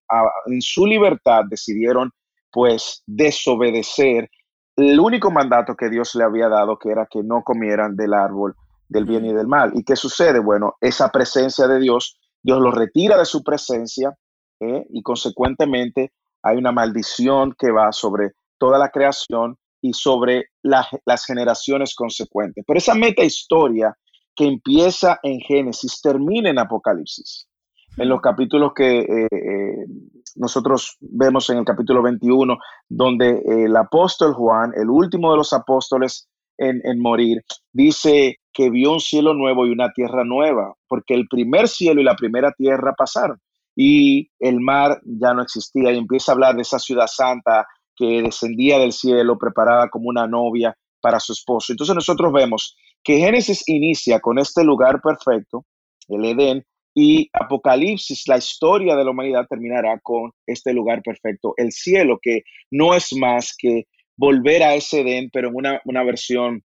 en 0.46 0.62
su 0.62 0.86
libertad 0.86 1.42
decidieron 1.48 2.10
pues 2.50 3.02
desobedecer 3.06 4.30
el 4.76 4.98
único 4.98 5.30
mandato 5.30 5.74
que 5.74 5.90
Dios 5.90 6.14
le 6.14 6.24
había 6.24 6.48
dado, 6.48 6.78
que 6.78 6.90
era 6.90 7.06
que 7.10 7.22
no 7.22 7.42
comieran 7.42 7.96
del 7.96 8.14
árbol 8.14 8.54
del 8.88 9.04
bien 9.04 9.26
y 9.26 9.32
del 9.34 9.46
mal. 9.46 9.72
¿Y 9.74 9.84
qué 9.84 9.96
sucede? 9.96 10.38
Bueno, 10.38 10.74
esa 10.80 11.10
presencia 11.10 11.66
de 11.66 11.80
Dios, 11.80 12.18
Dios 12.42 12.60
lo 12.60 12.70
retira 12.70 13.18
de 13.18 13.24
su 13.24 13.42
presencia 13.42 14.16
¿eh? 14.60 14.86
y 14.90 15.02
consecuentemente 15.02 16.12
hay 16.42 16.56
una 16.56 16.72
maldición 16.72 17.54
que 17.58 17.72
va 17.72 17.92
sobre 17.92 18.32
toda 18.58 18.78
la 18.78 18.90
creación 18.90 19.58
y 19.86 19.92
sobre 19.92 20.46
las 20.62 21.24
generaciones 21.24 21.94
consecuentes. 21.94 22.64
Pero 22.66 22.78
esa 22.78 22.94
meta 22.94 23.22
historia 23.22 23.96
que 24.34 24.46
empieza 24.46 25.18
en 25.22 25.40
Génesis 25.40 26.00
termina 26.02 26.50
en 26.50 26.58
Apocalipsis. 26.58 27.48
En 27.96 28.10
los 28.10 28.20
capítulos 28.20 28.72
que 28.74 28.98
eh, 28.98 29.28
eh, 29.30 29.86
nosotros 30.34 30.98
vemos 31.00 31.48
en 31.48 31.58
el 31.58 31.64
capítulo 31.64 32.02
21, 32.02 32.58
donde 32.88 33.42
el 33.46 33.74
apóstol 33.74 34.34
Juan, 34.34 34.72
el 34.76 34.90
último 34.90 35.30
de 35.30 35.38
los 35.38 35.52
apóstoles 35.54 36.28
en, 36.58 37.00
morir, 37.00 37.42
dice 37.72 38.38
que 38.52 38.70
vio 38.70 38.92
un 38.92 39.00
cielo 39.00 39.34
nuevo 39.34 39.66
y 39.66 39.70
una 39.70 39.92
tierra 39.92 40.24
nueva, 40.24 40.74
porque 40.88 41.14
el 41.14 41.26
primer 41.28 41.68
cielo 41.68 42.00
y 42.00 42.04
la 42.04 42.16
primera 42.16 42.52
tierra 42.52 42.94
pasaron 42.96 43.38
y 43.74 44.30
el 44.40 44.60
mar 44.60 45.00
ya 45.04 45.34
no 45.34 45.42
existía. 45.42 45.92
Y 45.92 45.98
empieza 45.98 46.32
a 46.32 46.34
hablar 46.34 46.56
de 46.56 46.62
esa 46.62 46.78
ciudad 46.78 47.06
santa 47.06 47.66
que 47.96 48.22
descendía 48.22 48.78
del 48.78 48.92
cielo 48.92 49.38
preparada 49.38 49.88
como 49.88 50.08
una 50.08 50.26
novia 50.26 50.76
para 51.00 51.20
su 51.20 51.32
esposo. 51.32 51.72
Entonces 51.72 51.94
nosotros 51.94 52.32
vemos 52.32 52.76
que 53.02 53.18
Génesis 53.18 53.62
inicia 53.66 54.20
con 54.20 54.38
este 54.38 54.64
lugar 54.64 55.00
perfecto, 55.00 55.64
el 56.08 56.24
Edén, 56.24 56.64
y 56.98 57.28
Apocalipsis, 57.34 58.26
la 58.26 58.38
historia 58.38 58.96
de 58.96 59.04
la 59.04 59.10
humanidad 59.10 59.46
terminará 59.48 60.00
con 60.02 60.32
este 60.46 60.72
lugar 60.72 61.02
perfecto, 61.02 61.52
el 61.58 61.70
cielo, 61.70 62.18
que 62.20 62.42
no 62.70 62.94
es 62.94 63.12
más 63.12 63.54
que 63.56 63.84
volver 64.16 64.62
a 64.62 64.74
ese 64.74 65.02
Edén, 65.02 65.28
pero 65.30 65.50
en 65.50 65.80
una, 65.84 66.04
versión, 66.04 66.64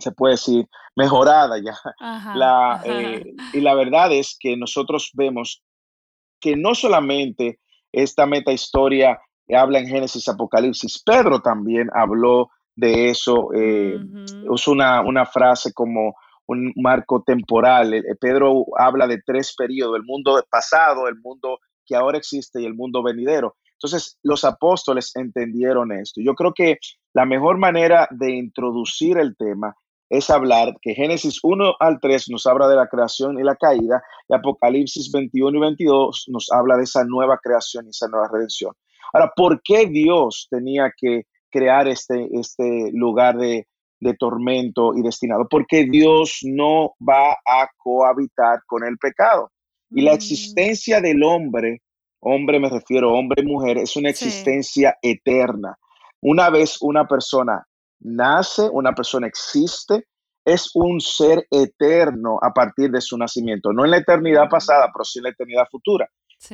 se 0.00 0.10
puede 0.10 0.34
decir, 0.34 0.66
mejorada 0.96 1.58
ya. 1.64 1.76
la, 2.34 2.82
eh, 2.84 3.24
y 3.52 3.60
la 3.60 3.74
verdad 3.74 4.12
es 4.12 4.36
que 4.38 4.56
nosotros 4.56 5.10
vemos 5.14 5.62
que 6.40 6.56
no 6.56 6.74
solamente 6.74 7.60
esta 7.92 8.26
meta 8.26 8.52
historia 8.52 9.20
habla 9.54 9.78
en 9.78 9.86
Génesis, 9.86 10.28
Apocalipsis, 10.28 11.02
Pedro 11.04 11.40
también 11.40 11.88
habló 11.94 12.50
de 12.74 13.10
eso, 13.10 13.52
eh, 13.54 13.98
usó 14.48 14.72
una, 14.72 15.02
una 15.02 15.26
frase 15.26 15.72
como 15.72 16.14
un 16.46 16.72
marco 16.76 17.22
temporal. 17.22 17.94
Eh, 17.94 18.02
Pedro 18.20 18.64
habla 18.78 19.06
de 19.06 19.20
tres 19.24 19.54
periodos, 19.56 19.96
el 19.96 20.04
mundo 20.04 20.42
pasado, 20.50 21.08
el 21.08 21.16
mundo 21.20 21.58
que 21.84 21.96
ahora 21.96 22.18
existe 22.18 22.60
y 22.60 22.66
el 22.66 22.74
mundo 22.74 23.02
venidero. 23.02 23.56
Entonces, 23.74 24.18
los 24.22 24.44
apóstoles 24.44 25.10
entendieron 25.16 25.90
esto. 25.92 26.20
Yo 26.22 26.34
creo 26.34 26.52
que 26.54 26.78
la 27.14 27.26
mejor 27.26 27.58
manera 27.58 28.06
de 28.10 28.30
introducir 28.30 29.18
el 29.18 29.36
tema 29.36 29.74
es 30.08 30.30
hablar 30.30 30.76
que 30.80 30.94
Génesis 30.94 31.40
1 31.42 31.76
al 31.80 31.98
3 31.98 32.28
nos 32.30 32.46
habla 32.46 32.68
de 32.68 32.76
la 32.76 32.86
creación 32.86 33.40
y 33.40 33.42
la 33.42 33.56
caída, 33.56 34.02
y 34.28 34.34
Apocalipsis 34.34 35.10
21 35.10 35.56
y 35.56 35.60
22 35.60 36.26
nos 36.28 36.52
habla 36.52 36.76
de 36.76 36.84
esa 36.84 37.02
nueva 37.04 37.38
creación 37.42 37.86
y 37.86 37.90
esa 37.90 38.08
nueva 38.08 38.28
redención. 38.30 38.72
Ahora, 39.12 39.32
¿por 39.34 39.60
qué 39.62 39.86
Dios 39.86 40.48
tenía 40.50 40.92
que 40.96 41.22
crear 41.50 41.86
este, 41.86 42.28
este 42.32 42.90
lugar 42.92 43.36
de, 43.36 43.66
de 44.02 44.14
tormento 44.14 44.94
y 44.96 45.02
destinado, 45.02 45.46
porque 45.48 45.84
Dios 45.84 46.40
no 46.42 46.94
va 47.08 47.32
a 47.46 47.68
cohabitar 47.76 48.60
con 48.66 48.84
el 48.84 48.98
pecado. 48.98 49.52
Y 49.90 50.02
la 50.02 50.10
mm. 50.10 50.14
existencia 50.14 51.00
del 51.00 51.22
hombre, 51.22 51.82
hombre 52.20 52.58
me 52.58 52.68
refiero, 52.68 53.12
hombre 53.12 53.42
y 53.42 53.46
mujer, 53.46 53.78
es 53.78 53.96
una 53.96 54.10
existencia 54.10 54.96
eterna. 55.00 55.76
Una 56.20 56.50
vez 56.50 56.78
una 56.80 57.06
persona 57.06 57.64
nace, 58.00 58.68
una 58.72 58.92
persona 58.92 59.28
existe, 59.28 60.06
es 60.44 60.70
un 60.74 61.00
ser 61.00 61.46
eterno 61.48 62.38
a 62.42 62.52
partir 62.52 62.90
de 62.90 63.00
su 63.00 63.16
nacimiento, 63.16 63.72
no 63.72 63.84
en 63.84 63.92
la 63.92 63.98
eternidad 63.98 64.48
pasada, 64.48 64.90
pero 64.92 65.04
sí 65.04 65.20
en 65.20 65.24
la 65.24 65.30
eternidad 65.30 65.68
futura. 65.70 66.08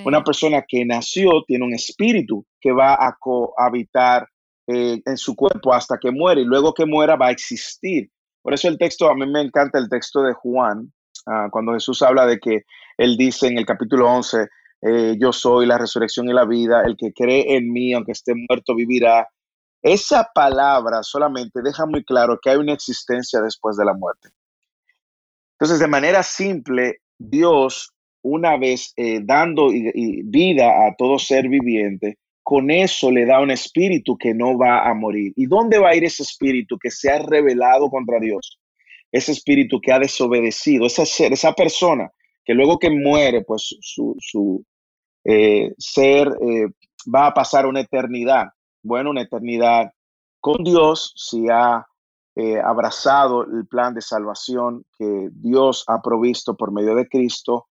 Una 0.04 0.22
persona 0.22 0.64
que 0.66 0.84
nació 0.84 1.42
tiene 1.46 1.64
un 1.64 1.74
espíritu 1.74 2.44
que 2.60 2.72
va 2.72 2.94
a 2.94 3.16
cohabitar 3.18 4.28
eh, 4.66 5.00
en 5.04 5.16
su 5.16 5.34
cuerpo 5.34 5.72
hasta 5.72 5.98
que 5.98 6.10
muere 6.10 6.42
y 6.42 6.44
luego 6.44 6.74
que 6.74 6.84
muera 6.84 7.16
va 7.16 7.28
a 7.28 7.30
existir. 7.30 8.10
Por 8.42 8.52
eso 8.52 8.68
el 8.68 8.78
texto, 8.78 9.08
a 9.08 9.14
mí 9.14 9.26
me 9.26 9.40
encanta 9.40 9.78
el 9.78 9.88
texto 9.88 10.22
de 10.22 10.34
Juan, 10.34 10.92
ah, 11.26 11.48
cuando 11.50 11.72
Jesús 11.72 12.02
habla 12.02 12.26
de 12.26 12.38
que 12.38 12.64
él 12.98 13.16
dice 13.16 13.46
en 13.46 13.58
el 13.58 13.64
capítulo 13.64 14.10
11, 14.10 14.46
eh, 14.82 15.16
yo 15.18 15.32
soy 15.32 15.66
la 15.66 15.78
resurrección 15.78 16.28
y 16.28 16.32
la 16.32 16.44
vida, 16.44 16.82
el 16.84 16.96
que 16.96 17.12
cree 17.12 17.56
en 17.56 17.72
mí, 17.72 17.92
aunque 17.94 18.12
esté 18.12 18.34
muerto, 18.34 18.74
vivirá. 18.74 19.28
Esa 19.82 20.28
palabra 20.34 21.02
solamente 21.02 21.62
deja 21.62 21.86
muy 21.86 22.04
claro 22.04 22.38
que 22.40 22.50
hay 22.50 22.56
una 22.56 22.74
existencia 22.74 23.40
después 23.40 23.76
de 23.76 23.84
la 23.84 23.94
muerte. 23.94 24.30
Entonces, 25.52 25.80
de 25.80 25.88
manera 25.88 26.22
simple, 26.22 27.00
Dios, 27.18 27.92
una 28.22 28.56
vez 28.56 28.92
eh, 28.96 29.20
dando 29.22 29.70
vida 29.70 30.86
a 30.86 30.94
todo 30.96 31.18
ser 31.18 31.48
viviente, 31.48 32.18
con 32.42 32.70
eso 32.70 33.10
le 33.10 33.26
da 33.26 33.40
un 33.40 33.50
espíritu 33.50 34.16
que 34.16 34.34
no 34.34 34.56
va 34.56 34.88
a 34.88 34.94
morir. 34.94 35.32
¿Y 35.36 35.46
dónde 35.46 35.78
va 35.78 35.90
a 35.90 35.94
ir 35.94 36.04
ese 36.04 36.22
espíritu 36.22 36.78
que 36.78 36.90
se 36.90 37.10
ha 37.10 37.18
revelado 37.18 37.90
contra 37.90 38.18
Dios? 38.18 38.58
ese 39.10 39.32
espíritu 39.32 39.80
que 39.80 39.92
ha 39.92 39.98
desobedecido, 39.98 40.86
ese 40.86 41.06
ser, 41.06 41.32
esa 41.32 41.52
persona 41.52 42.10
que 42.44 42.54
luego 42.54 42.78
que 42.78 42.90
muere, 42.90 43.44
pues 43.44 43.76
su, 43.80 44.14
su 44.18 44.64
eh, 45.24 45.72
ser 45.78 46.28
eh, 46.40 46.68
va 47.14 47.28
a 47.28 47.34
pasar 47.34 47.66
una 47.66 47.80
eternidad, 47.80 48.48
bueno, 48.82 49.10
una 49.10 49.22
eternidad 49.22 49.92
con 50.40 50.62
Dios 50.62 51.12
si 51.16 51.48
ha 51.48 51.84
abrazado 52.64 53.42
el 53.42 53.66
plan 53.66 53.94
de 53.94 54.00
salvación 54.00 54.84
que 54.96 55.28
Dios 55.32 55.82
ha 55.88 56.00
provisto 56.00 56.56
por 56.56 56.70
medio 56.70 56.94
de 56.94 57.08
Cristo 57.08 57.66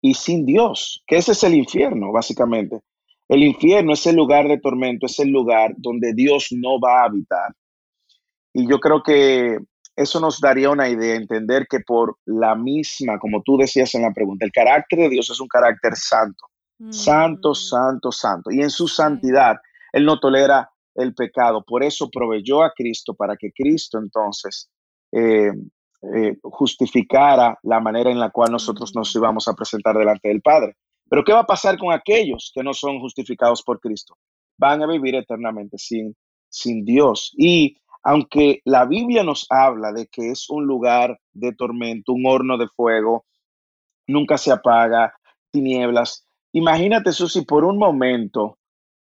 y 0.00 0.14
sin 0.14 0.46
Dios, 0.46 1.02
que 1.06 1.16
ese 1.16 1.32
es 1.32 1.42
el 1.44 1.54
infierno, 1.54 2.12
básicamente. 2.12 2.80
El 3.28 3.42
infierno 3.42 3.92
es 3.92 4.06
el 4.06 4.16
lugar 4.16 4.48
de 4.48 4.58
tormento, 4.58 5.06
es 5.06 5.18
el 5.18 5.28
lugar 5.28 5.74
donde 5.76 6.14
Dios 6.14 6.48
no 6.52 6.80
va 6.80 7.02
a 7.02 7.04
habitar. 7.06 7.54
Y 8.54 8.68
yo 8.68 8.78
creo 8.80 9.02
que 9.02 9.58
eso 9.94 10.20
nos 10.20 10.40
daría 10.40 10.70
una 10.70 10.88
idea, 10.88 11.16
entender 11.16 11.66
que 11.68 11.80
por 11.80 12.16
la 12.24 12.54
misma, 12.54 13.18
como 13.18 13.42
tú 13.42 13.56
decías 13.58 13.94
en 13.94 14.02
la 14.02 14.12
pregunta, 14.12 14.46
el 14.46 14.52
carácter 14.52 15.00
de 15.00 15.08
Dios 15.08 15.28
es 15.30 15.40
un 15.40 15.48
carácter 15.48 15.96
santo, 15.96 16.46
santo, 16.90 17.54
santo, 17.54 18.12
santo. 18.12 18.50
Y 18.50 18.62
en 18.62 18.70
su 18.70 18.86
santidad, 18.86 19.56
Él 19.92 20.04
no 20.04 20.20
tolera 20.20 20.70
el 20.94 21.14
pecado. 21.14 21.64
Por 21.66 21.82
eso 21.82 22.08
proveyó 22.10 22.62
a 22.62 22.72
Cristo 22.74 23.14
para 23.14 23.36
que 23.36 23.50
Cristo 23.52 23.98
entonces 23.98 24.70
eh, 25.12 25.50
eh, 26.00 26.36
justificara 26.42 27.58
la 27.64 27.80
manera 27.80 28.10
en 28.10 28.20
la 28.20 28.30
cual 28.30 28.52
nosotros 28.52 28.94
nos 28.94 29.12
íbamos 29.16 29.48
a 29.48 29.54
presentar 29.54 29.96
delante 29.96 30.28
del 30.28 30.40
Padre. 30.40 30.76
Pero 31.10 31.24
¿qué 31.24 31.32
va 31.32 31.40
a 31.40 31.46
pasar 31.46 31.76
con 31.76 31.92
aquellos 31.92 32.52
que 32.54 32.62
no 32.62 32.72
son 32.72 33.00
justificados 33.00 33.62
por 33.64 33.80
Cristo? 33.80 34.16
Van 34.58 34.80
a 34.80 34.86
vivir 34.86 35.16
eternamente 35.16 35.76
sin, 35.76 36.14
sin 36.48 36.84
Dios. 36.84 37.32
Y 37.36 37.78
aunque 38.04 38.60
la 38.64 38.84
Biblia 38.84 39.24
nos 39.24 39.46
habla 39.50 39.92
de 39.92 40.06
que 40.06 40.30
es 40.30 40.48
un 40.48 40.66
lugar 40.66 41.18
de 41.32 41.52
tormento, 41.52 42.12
un 42.12 42.26
horno 42.26 42.56
de 42.58 42.68
fuego, 42.68 43.24
nunca 44.06 44.38
se 44.38 44.52
apaga, 44.52 45.12
tinieblas, 45.50 46.28
imagínate, 46.52 47.12
si 47.12 47.42
por 47.42 47.64
un 47.64 47.76
momento, 47.76 48.58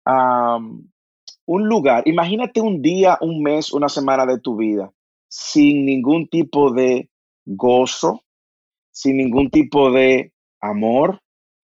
un 0.05 1.67
lugar, 1.67 2.03
imagínate 2.07 2.61
un 2.61 2.81
día, 2.81 3.17
un 3.21 3.41
mes, 3.41 3.73
una 3.73 3.89
semana 3.89 4.27
de 4.27 4.39
tu 4.39 4.55
vida 4.55 4.91
sin 5.37 5.85
ningún 5.85 6.29
tipo 6.29 6.71
de 6.71 7.09
gozo, 7.45 8.23
sin 8.91 9.17
ningún 9.17 9.49
tipo 9.49 9.91
de 9.91 10.31
amor, 10.61 11.19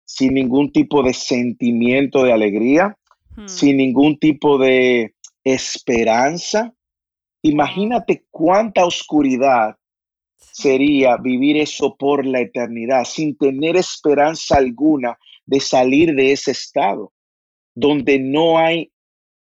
sin 0.07 0.33
ningún 0.33 0.73
tipo 0.73 1.03
de 1.03 1.13
sentimiento 1.13 2.25
de 2.25 2.33
alegría, 2.33 2.97
hmm. 3.37 3.47
sin 3.47 3.77
ningún 3.77 4.19
tipo 4.19 4.57
de 4.57 5.15
esperanza. 5.45 6.73
Imagínate 7.43 8.25
cuánta 8.31 8.87
oscuridad 8.87 9.77
sería 10.39 11.19
vivir 11.19 11.59
eso 11.59 11.97
por 11.99 12.25
la 12.25 12.41
eternidad, 12.41 13.05
sin 13.05 13.37
tener 13.37 13.77
esperanza 13.77 14.57
alguna 14.57 15.19
de 15.45 15.61
salir 15.61 16.15
de 16.15 16.33
ese 16.33 16.53
estado, 16.53 17.13
donde 17.75 18.19
no 18.19 18.57
hay 18.57 18.91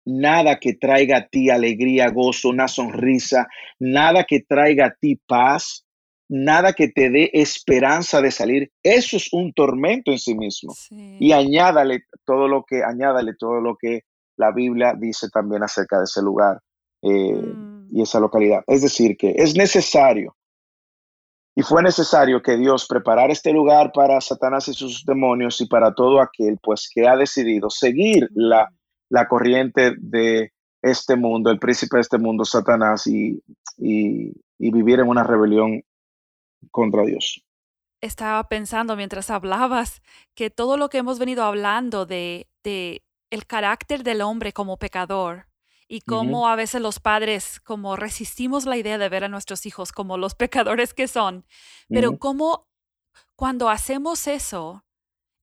nada 0.07 0.59
que 0.59 0.75
traiga 0.75 1.19
a 1.19 1.27
ti 1.27 1.51
alegría, 1.51 2.11
gozo, 2.11 2.49
una 2.49 2.69
sonrisa, 2.69 3.47
nada 3.79 4.25
que 4.25 4.41
traiga 4.41 4.87
a 4.87 4.95
ti 4.95 5.21
paz, 5.27 5.85
nada 6.29 6.73
que 6.73 6.89
te 6.89 7.11
dé 7.11 7.31
esperanza 7.35 8.23
de 8.23 8.31
salir. 8.31 8.73
Eso 8.83 9.17
es 9.17 9.33
un 9.33 9.53
tormento 9.53 10.11
en 10.13 10.19
sí 10.19 10.35
mismo. 10.35 10.73
Y 10.91 11.33
añádale 11.33 12.05
todo 12.25 12.49
lo 12.49 12.65
que, 12.65 12.83
añádale 12.83 13.35
todo 13.39 13.61
lo 13.61 13.77
que 13.77 14.03
la 14.37 14.53
Biblia 14.53 14.95
dice 14.99 15.29
también 15.29 15.63
acerca 15.63 15.99
de 15.99 16.05
ese 16.05 16.23
lugar 16.23 16.61
eh, 17.03 17.33
mm. 17.33 17.89
y 17.93 18.03
esa 18.03 18.21
localidad. 18.21 18.63
Es 18.67 18.83
decir, 18.83 19.17
que 19.17 19.35
es 19.37 19.57
necesario 19.57 20.37
y 21.59 21.63
fue 21.63 21.83
necesario 21.83 22.43
que 22.43 22.59
Dios 22.59 22.87
preparara 22.87 23.33
este 23.33 23.51
lugar 23.51 23.91
para 23.93 24.21
Satanás 24.21 24.69
y 24.69 24.75
sus 24.75 25.05
demonios 25.07 25.59
y 25.63 25.67
para 25.67 25.95
todo 25.95 26.21
aquel 26.21 26.59
pues 26.63 26.91
que 26.95 27.09
ha 27.09 27.17
decidido 27.17 27.71
seguir 27.71 28.29
la 28.35 28.71
la 29.09 29.29
corriente 29.29 29.95
de 29.99 30.53
este 30.83 31.17
mundo, 31.17 31.51
el 31.51 31.59
príncipe 31.59 31.97
de 31.97 32.03
este 32.03 32.19
mundo, 32.19 32.45
Satanás, 32.45 33.07
y, 33.07 33.43
vivir 34.59 35.01
en 35.01 35.09
una 35.09 35.23
rebelión 35.23 35.85
contra 36.71 37.03
Dios. 37.05 37.45
Estaba 38.01 38.49
pensando 38.49 38.97
mientras 38.97 39.31
hablabas 39.31 40.03
que 40.35 40.51
todo 40.51 40.77
lo 40.77 40.89
que 40.89 40.99
hemos 40.99 41.19
venido 41.19 41.45
hablando 41.45 42.07
de, 42.07 42.49
de 42.63 43.03
el 43.31 43.47
carácter 43.47 44.03
del 44.03 44.23
hombre 44.23 44.53
como 44.53 44.79
pecador 44.79 45.47
y 45.89 46.01
cómo 46.01 46.49
a 46.49 46.57
veces 46.57 46.81
los 46.81 47.01
padres 47.01 47.61
como 47.61 47.97
resistimos 47.97 48.67
la 48.67 48.77
idea 48.77 48.99
de 48.99 49.09
ver 49.09 49.25
a 49.25 49.29
nuestros 49.29 49.67
hijos 49.67 49.93
como 49.93 50.17
los 50.17 50.35
pecadores 50.37 50.95
que 50.95 51.09
son, 51.09 51.45
pero 51.89 52.19
cómo 52.19 52.69
cuando 53.35 53.69
hacemos 53.69 54.27
eso 54.27 54.86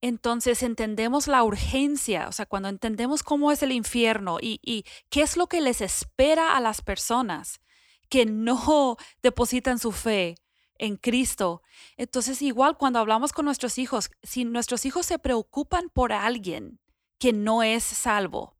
entonces 0.04 0.64
entendemos 0.64 1.30
la 1.30 1.46
urgencia, 1.46 2.28
o 2.28 2.34
sea, 2.34 2.46
cuando 2.46 2.68
entendemos 2.68 3.24
cómo 3.24 3.54
es 3.54 3.64
el 3.64 3.72
infierno 3.72 4.38
y, 4.42 4.84
qué 5.10 5.22
es 5.22 5.38
lo 5.38 5.48
que 5.48 5.62
les 5.62 5.80
espera 5.80 6.58
a 6.58 6.60
las 6.60 6.82
personas 6.82 7.62
que 8.10 8.26
no 8.26 8.98
depositan 9.24 9.80
su 9.80 9.94
fe 9.94 10.36
en 10.78 10.98
Cristo. 10.98 11.62
Entonces, 11.96 12.42
igual 12.42 12.78
cuando 12.78 13.00
hablamos 13.00 13.32
con 13.32 13.46
nuestros 13.46 13.78
hijos, 13.78 14.12
si 14.24 14.44
nuestros 14.44 14.86
hijos 14.86 15.06
se 15.06 15.20
preocupan 15.20 15.88
por 15.88 16.12
alguien 16.12 16.82
que 17.18 17.32
no 17.32 17.64
es 17.64 17.86
salvo, 17.86 18.58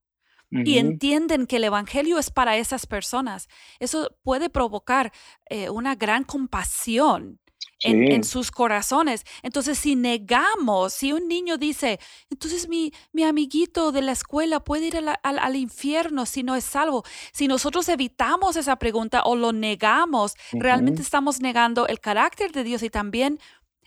y 0.50 0.78
entienden 0.78 1.48
que 1.48 1.56
el 1.56 1.64
Evangelio 1.64 2.20
es 2.20 2.30
para 2.30 2.58
esas 2.58 2.86
personas, 2.86 3.50
eso 3.80 4.16
puede 4.22 4.52
provocar 4.52 5.12
eh, 5.50 5.72
una 5.72 5.96
gran 5.96 6.24
compasión 6.24 7.40
en, 7.84 8.24
sus 8.24 8.52
corazones. 8.52 9.26
Entonces, 9.42 9.78
si 9.78 9.96
negamos, 9.96 10.94
si 10.94 11.14
un 11.14 11.28
niño 11.28 11.58
dice, 11.58 12.00
entonces 12.30 12.68
mi, 12.68 12.94
mi 13.12 13.24
amiguito 13.24 13.92
de 13.92 14.02
la 14.02 14.12
escuela 14.12 14.60
puede 14.62 14.88
ir 14.88 14.98
al, 14.98 15.56
infierno 15.56 16.26
si 16.26 16.44
no 16.44 16.56
es 16.56 16.64
salvo, 16.64 17.04
si 17.32 17.48
nosotros 17.48 17.88
evitamos 17.90 18.56
esa 18.56 18.78
pregunta 18.78 19.24
o 19.24 19.36
lo 19.36 19.52
negamos, 19.52 20.34
realmente 20.52 21.02
estamos 21.02 21.42
negando 21.42 21.88
el 21.88 22.00
carácter 22.00 22.52
de 22.52 22.64
Dios 22.64 22.84
y 22.84 22.90
también 22.90 23.40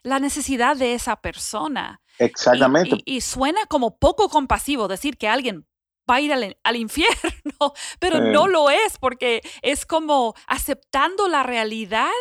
la 0.02 0.20
necesidad 0.20 0.76
de 0.76 0.94
esa 0.94 1.16
persona. 1.16 2.00
Exactamente. 2.18 2.98
Y, 3.04 3.20
suena 3.20 3.66
como 3.66 3.98
poco 3.98 4.28
compasivo 4.28 4.88
decir 4.88 5.18
que 5.18 5.28
alguien 5.28 5.66
va 6.09 6.16
a 6.16 6.20
ir 6.20 6.32
al, 6.32 6.76
infierno, 6.76 7.72
pero 7.98 8.20
no 8.20 8.46
lo 8.46 8.70
es 8.70 8.98
porque 8.98 9.42
es 9.62 9.85
como 9.85 10.35
aceptando 10.46 11.28
la 11.28 11.42
realidad 11.42 12.12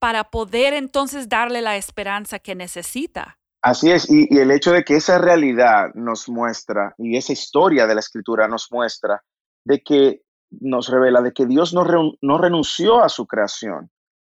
para 0.00 0.24
poder 0.24 0.72
entonces 0.72 1.28
darle 1.28 1.60
la 1.60 1.76
esperanza 1.76 2.40
que 2.40 2.56
necesita. 2.56 3.38
Así 3.62 3.90
es, 3.90 4.10
y, 4.10 4.26
el 4.38 4.50
hecho 4.50 4.72
de 4.72 4.82
que 4.82 4.96
esa 4.96 5.18
realidad 5.18 5.92
nos 5.94 6.28
muestra, 6.28 6.94
y 6.96 7.16
esa 7.16 7.34
historia 7.34 7.86
de 7.86 7.94
la 7.94 8.00
escritura 8.00 8.48
nos 8.48 8.68
muestra, 8.72 9.22
de 9.64 9.80
que 9.80 10.22
nos 10.50 10.88
revela 10.88 11.20
de 11.20 11.32
que 11.32 11.46
Dios 11.46 11.74
no, 11.74 11.84
no 12.22 12.38
renunció 12.38 13.04
a 13.04 13.10
su 13.10 13.26
creación. 13.26 13.90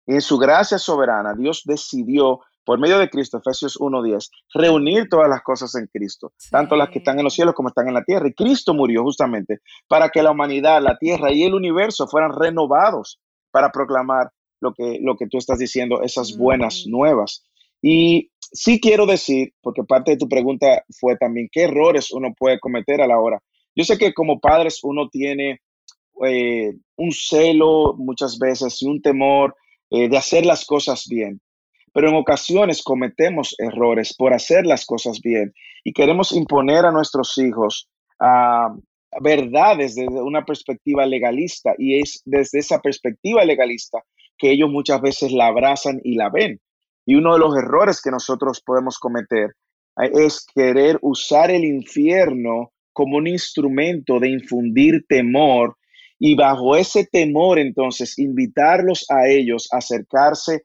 Y 0.08 0.13
en 0.13 0.21
su 0.21 0.38
gracia 0.38 0.80
soberana, 0.80 1.34
Dios 1.34 1.63
decidió, 1.65 2.39
por 2.63 2.80
medio 2.80 2.97
de 2.97 3.10
Cristo, 3.10 3.38
Efesios 3.38 3.77
1.10, 3.77 4.30
reunir 4.53 5.10
todas 5.10 5.30
las 5.30 5.41
cosas 5.43 5.75
en 5.75 5.88
Cristo, 5.88 6.32
tanto 6.49 6.77
las 6.77 6.89
que 6.89 6.99
están 6.99 7.17
en 7.17 7.25
los 7.25 7.34
cielos 7.34 7.53
como 7.53 7.67
están 7.67 7.89
en 7.89 7.93
la 7.93 8.03
tierra. 8.03 8.30
Y 8.30 8.34
Cristo 8.34 8.73
murió 8.73 9.03
justamente 9.03 9.60
para 9.89 10.10
que 10.10 10.23
la 10.23 10.32
humanidad, 10.32 10.82
la 10.82 10.97
tierra 10.97 11.34
y 11.34 11.43
el 11.43 11.53
universo 11.53 12.08
fueran 12.08 12.32
renovados 12.32 13.19
para 13.51 13.71
proclamar 13.71 14.32
lo 14.60 14.74
que, 14.74 15.00
lo 15.02 15.15
que 15.15 15.28
tú 15.28 15.38
estás 15.38 15.60
diciendo, 15.60 16.02
esas 16.02 16.38
buenas 16.38 16.86
mm. 16.86 16.91
nuevas. 16.91 17.43
Y 17.82 18.32
sí 18.39 18.80
quiero 18.80 19.06
decir, 19.06 19.54
porque 19.62 19.84
parte 19.84 20.12
de 20.12 20.17
tu 20.17 20.28
pregunta 20.28 20.84
fue 21.00 21.15
también, 21.17 21.50
¿qué 21.52 21.63
errores 21.63 22.12
uno 22.12 22.34
puede 22.38 22.60
cometer 22.60 23.02
a 23.02 23.08
la 23.08 23.20
hora? 23.20 23.39
Yo 23.76 23.84
sé 23.84 23.98
que 23.98 24.13
como 24.13 24.39
padres 24.39 24.80
uno 24.84 25.10
tiene 25.10 25.62
eh, 26.26 26.74
un 26.96 27.12
celo 27.12 27.93
muchas 27.98 28.39
veces 28.39 28.82
y 28.82 28.88
un 28.88 29.02
temor 29.02 29.56
eh, 29.91 30.10
de 30.10 30.17
hacer 30.17 30.46
las 30.46 30.65
cosas 30.65 31.06
bien, 31.08 31.39
pero 31.93 32.10
en 32.10 32.15
ocasiones 32.15 32.82
cometemos 32.82 33.56
errores 33.60 34.15
por 34.17 34.34
hacer 34.34 34.65
las 34.65 34.86
cosas 34.86 35.20
bien 35.22 35.54
y 35.84 35.93
queremos 35.93 36.32
imponer 36.32 36.86
a 36.86 36.91
nuestros 36.91 37.38
hijos 37.38 37.88
a 38.20 38.76
verdades 39.22 39.96
desde 39.96 40.22
una 40.22 40.43
perspectiva 40.43 41.06
legalista 41.06 41.74
y 41.78 42.00
es 42.00 42.22
desde 42.26 42.60
esa 42.60 42.80
perspectiva 42.82 43.46
legalista 43.46 44.04
que 44.38 44.52
ellos 44.52 44.69
muchas 44.69 45.02
veces 45.02 45.32
la 45.32 45.47
abrazan 45.47 46.00
y 46.04 46.15
la 46.15 46.30
ven. 46.30 46.60
Y 47.06 47.15
uno 47.15 47.34
de 47.34 47.39
los 47.39 47.58
errores 47.58 48.02
que 48.02 48.12
nosotros 48.12 48.62
podemos 48.62 49.00
cometer 49.00 49.56
eh, 50.02 50.12
es 50.13 50.45
querer 50.54 51.00
usar 51.02 51.52
el 51.52 51.63
infierno 51.63 52.71
como 52.93 53.17
un 53.17 53.28
instrumento 53.28 54.19
de 54.19 54.30
infundir 54.30 55.06
temor 55.08 55.78
y 56.19 56.36
bajo 56.36 56.76
ese 56.76 57.06
temor 57.06 57.60
entonces 57.60 58.17
invitarlos 58.17 59.06
a 59.10 59.28
ellos 59.28 59.69
a 59.71 59.78
acercarse 59.78 60.63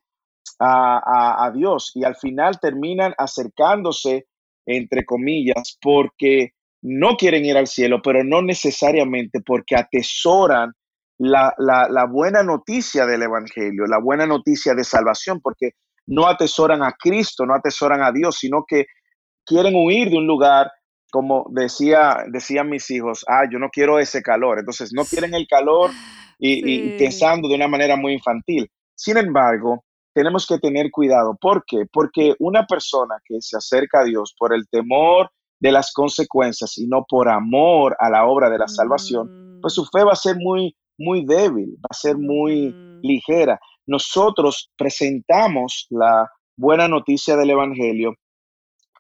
a, 0.59 1.45
a, 1.45 1.51
Dios 1.51 1.93
y 1.95 2.05
al 2.05 2.17
final 2.17 2.59
terminan 2.61 3.13
acercándose 3.19 4.27
entre 4.65 5.05
comillas 5.05 5.77
porque 5.81 6.53
no 6.83 7.17
quieren 7.17 7.45
ir 7.45 7.57
al 7.57 7.67
cielo, 7.67 8.01
pero 8.03 8.25
no 8.25 8.43
necesariamente 8.43 9.41
porque 9.41 9.77
atesoran 9.77 10.73
la, 11.19 11.55
la, 11.59 12.07
buena 12.07 12.43
noticia 12.43 13.07
del 13.07 13.23
Evangelio, 13.23 13.87
la 13.87 13.99
buena 13.99 14.27
noticia 14.27 14.75
de 14.75 14.85
salvación, 14.85 15.41
porque 15.41 15.73
no 16.07 16.27
atesoran 16.27 16.83
a 16.83 16.93
Cristo, 16.99 17.47
no 17.47 17.55
atesoran 17.55 18.03
a 18.03 18.13
Dios, 18.13 18.39
sino 18.39 18.65
que 18.67 18.87
quieren 19.45 19.75
huir 19.75 20.11
de 20.11 20.17
un 20.17 20.27
lugar, 20.27 20.71
como 21.11 21.47
decía, 21.51 22.25
decían 22.29 22.69
mis 22.69 22.91
hijos, 22.91 23.25
ah, 23.29 23.45
yo 23.51 23.59
no 23.59 23.69
quiero 23.71 23.99
ese 23.99 24.23
calor, 24.23 24.59
entonces 24.59 24.93
no 24.93 25.05
quieren 25.05 25.35
el 25.35 25.47
calor 25.47 25.91
y, 26.39 26.99
pensando 26.99 27.49
de 27.49 27.55
una 27.55 27.69
manera 27.69 27.97
muy 27.97 28.15
infantil. 28.15 28.69
Sin 28.95 29.17
embargo, 29.17 29.85
tenemos 30.15 30.47
que 30.47 30.59
tener 30.59 30.91
cuidado. 30.91 31.37
¿Por 31.41 31.65
qué? 31.67 31.87
Porque 31.93 32.35
una 32.39 32.67
persona 32.67 33.17
que 33.25 33.37
se 33.41 33.57
acerca 33.57 34.01
a 34.01 34.05
Dios 34.05 34.35
por 34.39 34.53
el 34.53 34.69
temor 34.69 35.31
de 35.61 35.73
las 35.73 35.93
consecuencias 35.93 36.77
y 36.79 36.87
no 36.87 37.05
por 37.09 37.29
amor 37.29 37.97
a 38.01 38.11
la 38.11 38.27
obra 38.27 38.51
de 38.51 38.59
la 38.59 38.69
salvación, 38.69 39.61
pues 39.61 39.75
su 39.75 39.87
fe 39.87 40.03
va 40.03 40.13
a 40.13 40.17
ser 40.17 40.37
muy, 40.37 40.75
muy 40.99 41.25
débil, 41.25 41.77
va 41.77 41.89
a 41.91 41.95
ser 41.95 42.17
muy 42.17 42.69
mm. 42.69 43.01
ligera. 43.03 43.59
Nosotros 43.87 44.71
presentamos 44.77 45.87
la 45.91 46.29
buena 46.57 46.89
noticia 46.89 47.37
del 47.37 47.51
Evangelio 47.51 48.15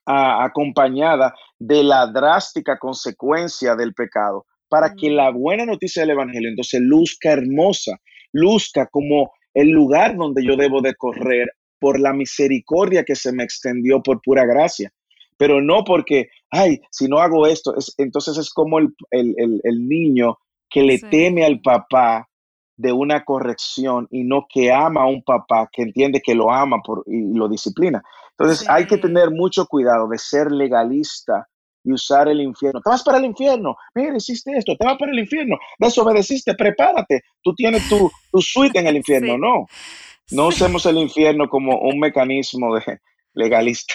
acompañada 0.04 1.32
de 1.60 1.84
la 1.84 2.08
drástica 2.08 2.76
consecuencia 2.76 3.76
del 3.76 3.94
pecado, 3.94 4.44
para 4.68 4.94
que 4.94 5.10
la 5.10 5.30
mm. 5.30 5.38
buena 5.38 5.66
noticia 5.66 6.02
del 6.02 6.10
Evangelio 6.10 6.48
entonces 6.48 6.80
luzca 6.80 7.32
hermosa, 7.32 7.96
luzca 8.32 8.86
como 8.86 9.30
el 9.54 9.68
lugar 9.68 10.16
donde 10.16 10.44
yo 10.44 10.56
debo 10.56 10.80
de 10.80 10.94
correr 10.94 11.48
por 11.78 12.00
la 12.00 12.12
misericordia 12.12 13.04
que 13.04 13.14
se 13.14 13.32
me 13.32 13.44
extendió 13.44 14.02
por 14.02 14.20
pura 14.22 14.44
gracia 14.44 14.92
pero 15.42 15.60
no 15.60 15.82
porque, 15.82 16.28
ay, 16.50 16.80
si 16.92 17.08
no 17.08 17.18
hago 17.18 17.48
esto, 17.48 17.76
es, 17.76 17.92
entonces 17.98 18.38
es 18.38 18.48
como 18.48 18.78
el, 18.78 18.94
niño 19.88 20.38
que 20.72 20.82
le 20.82 20.98
teme 20.98 21.44
al 21.44 21.60
papá 21.60 22.28
de 22.76 22.92
una 22.92 23.24
corrección 23.24 24.08
y 24.10 24.24
no 24.24 24.46
que 24.48 24.72
ama 24.72 25.02
a 25.02 25.06
un 25.06 25.22
papá 25.22 25.68
que 25.70 25.82
entiende 25.82 26.20
que 26.20 26.34
lo 26.34 26.50
ama 26.50 26.78
por, 26.84 27.04
y 27.06 27.34
lo 27.34 27.48
disciplina. 27.48 28.02
Entonces 28.30 28.68
hay 28.68 28.86
que 28.86 28.98
tener 28.98 29.30
mucho 29.30 29.66
cuidado 29.66 30.08
de 30.08 30.18
ser 30.18 30.50
legalista 30.50 31.46
y 31.84 31.92
usar 31.92 32.28
el 32.28 32.40
infierno. 32.40 32.80
Te 32.80 32.90
vas 32.90 33.02
para 33.02 33.18
el 33.18 33.24
infierno. 33.24 33.76
Mira, 33.94 34.16
hiciste 34.16 34.52
esto. 34.56 34.76
Te 34.76 34.84
vas 34.84 34.96
para 34.96 35.12
el 35.12 35.18
infierno. 35.18 35.58
Desobedeciste. 35.78 36.54
Prepárate. 36.54 37.22
Tú 37.42 37.54
tienes 37.54 37.88
tu, 37.88 38.10
tu 38.30 38.40
suite 38.40 38.78
en 38.78 38.86
el 38.86 38.96
infierno. 39.02 39.36
No. 39.36 39.66
No 40.30 40.46
usemos 40.46 40.86
el 40.86 40.98
infierno 40.98 41.48
como 41.48 41.78
un 41.78 41.98
mecanismo 41.98 42.74
de 42.76 43.00
legalista. 43.34 43.94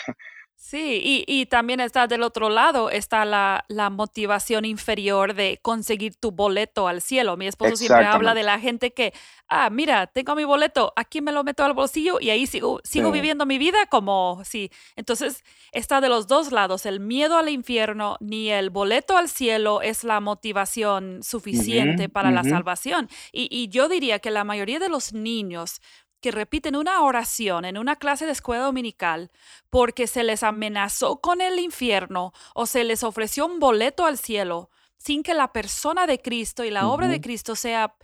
Sí, 0.59 1.23
y, 1.27 1.45
también 1.45 1.79
está 1.79 2.07
del 2.07 2.23
otro 2.23 2.49
lado, 2.49 2.89
está 2.89 3.23
la, 3.25 3.63
motivación 3.91 4.65
inferior 4.65 5.35
de 5.35 5.59
conseguir 5.61 6.15
tu 6.15 6.31
boleto 6.31 6.87
al 6.87 6.99
cielo. 7.01 7.37
Mi 7.37 7.45
esposo 7.45 7.75
siempre 7.75 8.05
habla 8.05 8.33
de 8.33 8.41
la 8.41 8.59
gente 8.59 8.91
que, 8.91 9.13
ah, 9.47 9.69
mira, 9.69 10.07
tengo 10.07 10.35
mi 10.35 10.45
boleto, 10.45 10.93
aquí 10.95 11.21
me 11.21 11.31
lo 11.31 11.43
meto 11.43 11.63
al 11.63 11.73
bolsillo 11.73 12.19
y 12.19 12.31
ahí 12.31 12.47
sigo, 12.47 12.81
sigo 12.83 13.11
viviendo 13.11 13.45
mi 13.45 13.59
vida 13.59 13.85
como, 13.85 14.41
sí. 14.43 14.71
Entonces, 14.95 15.43
está 15.71 16.01
de 16.01 16.09
los 16.09 16.27
dos 16.27 16.51
lados, 16.51 16.87
el 16.87 16.99
miedo 16.99 17.37
al 17.37 17.49
infierno 17.49 18.17
ni 18.19 18.49
el 18.49 18.71
boleto 18.71 19.15
al 19.15 19.29
cielo 19.29 19.83
es 19.83 20.03
la 20.03 20.19
motivación 20.21 21.21
suficiente 21.21 22.09
para 22.09 22.31
la 22.31 22.43
salvación. 22.43 23.09
Y, 23.31 23.47
y 23.51 23.69
yo 23.69 23.87
diría 23.87 24.17
que 24.17 24.31
la 24.31 24.43
mayoría 24.43 24.79
de 24.79 24.89
los 24.89 25.13
niños 25.13 25.81
que 26.21 26.31
repiten 26.31 26.75
una 26.75 27.01
oración 27.01 27.65
en 27.65 27.77
una 27.77 27.95
clase 27.95 28.25
de 28.25 28.31
escuela 28.31 28.63
dominical 28.63 29.31
porque 29.69 30.07
se 30.07 30.23
les 30.23 30.43
amenazó 30.43 31.21
con 31.21 31.41
el 31.41 31.59
infierno 31.59 32.33
o 32.55 32.65
se 32.65 32.83
les 32.83 33.03
ofreció 33.03 33.45
un 33.45 33.59
boleto 33.59 34.05
al 34.05 34.17
cielo 34.17 34.69
sin 34.97 35.23
que 35.23 35.33
la 35.33 35.53
persona 35.53 36.07
de 36.07 36.19
Cristo 36.19 36.63
y 36.63 36.71
la 36.71 36.87
obra 36.87 37.07
de 37.07 37.21
Cristo 37.21 37.55
sea 37.55 37.95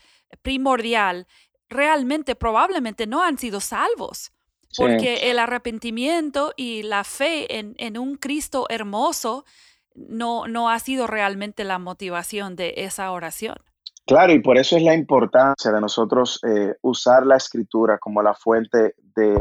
primordial, 0.41 1.28
realmente 1.69 2.36
probablemente 2.36 3.08
no 3.08 3.23
han 3.23 3.38
sido 3.38 3.60
salvos. 3.60 4.32
Porque 4.76 5.30
el 5.30 5.38
arrepentimiento 5.38 6.54
y 6.58 6.82
la 6.82 7.04
fe 7.04 7.60
en, 7.60 7.76
en 7.78 7.95
un 7.95 8.15
Cristo 8.15 8.65
hermoso 8.69 9.45
no, 9.93 10.47
no 10.47 10.69
ha 10.69 10.80
sido 10.80 11.06
realmente 11.06 11.63
la 11.63 11.78
motivación 11.78 12.56
de 12.56 12.73
esa 12.78 13.12
oración. 13.12 13.58
Claro, 14.06 14.34
y 14.34 14.39
por 14.39 14.58
eso 14.58 14.76
es 14.76 14.84
la 14.84 14.94
importancia 14.94 15.72
de 15.72 15.80
nosotros 15.80 16.39
eh, 16.44 16.76
usar 16.82 17.26
la 17.26 17.38
escritura 17.38 17.98
como 18.00 18.22
la 18.22 18.34
fuente 18.34 18.96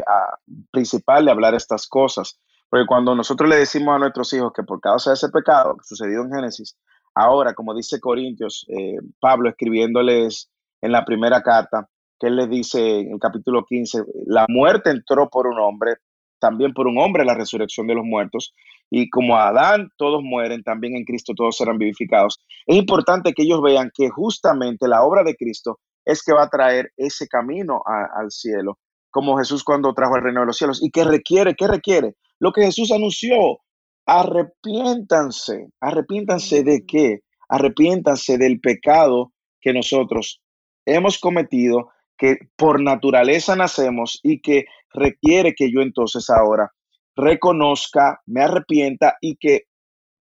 ah, 0.07 0.37
principal 0.71 1.25
de 1.25 1.31
hablar 1.31 1.53
estas 1.53 1.85
cosas. 1.87 2.39
Porque 2.69 2.85
cuando 2.87 3.13
nosotros 3.13 3.49
le 3.49 3.57
decimos 3.57 3.95
a 3.95 3.99
nuestros 3.99 4.31
hijos 4.33 4.53
que 4.55 4.63
por 4.63 4.79
causa 4.79 5.09
de 5.09 5.15
ese 5.15 5.29
pecado 5.29 5.75
sucedido 5.83 6.23
en 6.23 6.31
Génesis, 6.31 6.77
ahora, 7.13 7.53
como 7.53 7.75
dice 7.75 7.99
Corintios, 7.99 8.65
eh, 8.69 8.97
Pablo 9.19 9.49
escribiéndoles 9.49 10.49
en 10.81 10.91
la 10.93 11.03
primera 11.03 11.43
carta, 11.43 11.89
que 12.17 12.27
él 12.27 12.37
les 12.37 12.49
dice 12.49 13.01
en 13.01 13.13
el 13.13 13.19
capítulo 13.19 13.65
15, 13.65 14.05
la 14.27 14.45
muerte 14.47 14.91
entró 14.91 15.29
por 15.29 15.45
un 15.45 15.59
hombre, 15.59 15.97
también 16.43 16.73
por 16.73 16.87
un 16.87 16.97
hombre 16.97 17.23
la 17.23 17.35
resurrección 17.35 17.87
de 17.87 17.95
los 17.95 18.03
muertos, 18.03 18.53
y 18.89 19.09
como 19.09 19.37
Adán 19.37 19.87
todos 19.95 20.21
mueren, 20.21 20.61
también 20.61 20.97
en 20.97 21.05
Cristo 21.05 21.31
todos 21.33 21.55
serán 21.55 21.77
vivificados. 21.77 22.37
Es 22.65 22.75
importante 22.75 23.31
que 23.31 23.43
ellos 23.43 23.61
vean 23.61 23.91
que 23.93 24.09
justamente 24.09 24.89
la 24.89 25.03
obra 25.03 25.23
de 25.23 25.37
Cristo 25.37 25.79
es 26.03 26.21
que 26.21 26.33
va 26.33 26.43
a 26.43 26.49
traer 26.49 26.91
ese 26.97 27.29
camino 27.29 27.81
al 27.85 28.29
cielo, 28.29 28.77
como 29.09 29.37
Jesús 29.37 29.63
cuando 29.63 29.93
trajo 29.93 30.17
el 30.17 30.23
reino 30.23 30.41
de 30.41 30.47
los 30.47 30.57
cielos. 30.57 30.83
¿Y 30.83 30.91
qué 30.91 31.05
requiere? 31.05 31.55
¿Qué 31.55 31.65
requiere? 31.65 32.15
Lo 32.39 32.51
que 32.51 32.65
Jesús 32.65 32.91
anunció, 32.91 33.59
arrepiéntanse. 34.05 35.69
¿Arrepiéntanse 35.79 36.63
de 36.63 36.85
qué? 36.85 37.19
Arrepiéntanse 37.47 38.37
del 38.37 38.59
pecado 38.59 39.31
que 39.61 39.71
nosotros 39.71 40.41
hemos 40.85 41.19
cometido, 41.19 41.89
que 42.23 42.37
por 42.55 42.81
naturaleza 42.81 43.53
nacemos 43.53 44.21
y 44.23 44.39
que 44.39 44.63
requiere 44.93 45.53
que 45.53 45.69
yo 45.69 45.81
entonces 45.81 46.29
ahora 46.29 46.71
reconozca, 47.17 48.21
me 48.27 48.41
arrepienta 48.41 49.17
y 49.19 49.35
que 49.35 49.63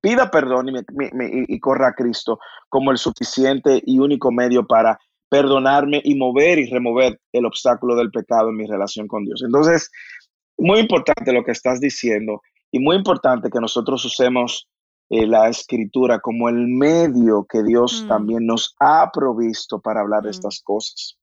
pida 0.01 0.29
perdón 0.29 0.67
y, 0.71 1.61
corra 1.61 1.91
a 1.91 1.95
Cristo 1.95 2.41
como 2.69 2.91
el 2.91 2.99
suficiente 2.99 3.81
y 3.87 4.01
único 4.01 4.33
medio 4.33 4.67
para 4.67 4.99
perdonarme 5.29 6.01
y 6.03 6.17
mover 6.17 6.59
y 6.59 6.69
remover 6.69 7.21
el 7.33 7.47
obstáculo 7.47 7.95
del 7.95 8.11
pecado 8.11 8.49
en 8.49 8.57
mi 8.57 8.67
relación 8.67 9.07
con 9.07 9.25
Dios. 9.25 9.41
Entonces, 9.45 9.89
muy 10.59 10.81
importante 10.81 11.33
lo 11.33 11.45
que 11.45 11.53
estás 11.53 11.79
diciendo 11.79 12.43
y 12.73 12.81
muy 12.81 12.97
importante 12.97 13.49
que 13.49 13.61
nosotros 13.61 14.05
usemos 14.05 14.69
eh, 15.09 15.25
la 15.25 15.49
escritura 15.49 16.19
como 16.19 16.49
el 16.49 16.67
medio 16.67 17.47
que 17.49 17.63
Dios 17.63 18.03
mm. 18.03 18.09
también 18.09 18.45
nos 18.45 18.75
ha 18.81 19.09
provisto 19.13 19.81
para 19.81 20.01
hablar 20.01 20.23
de 20.23 20.31
mm. 20.31 20.33
estas 20.33 20.61
cosas. 20.65 21.17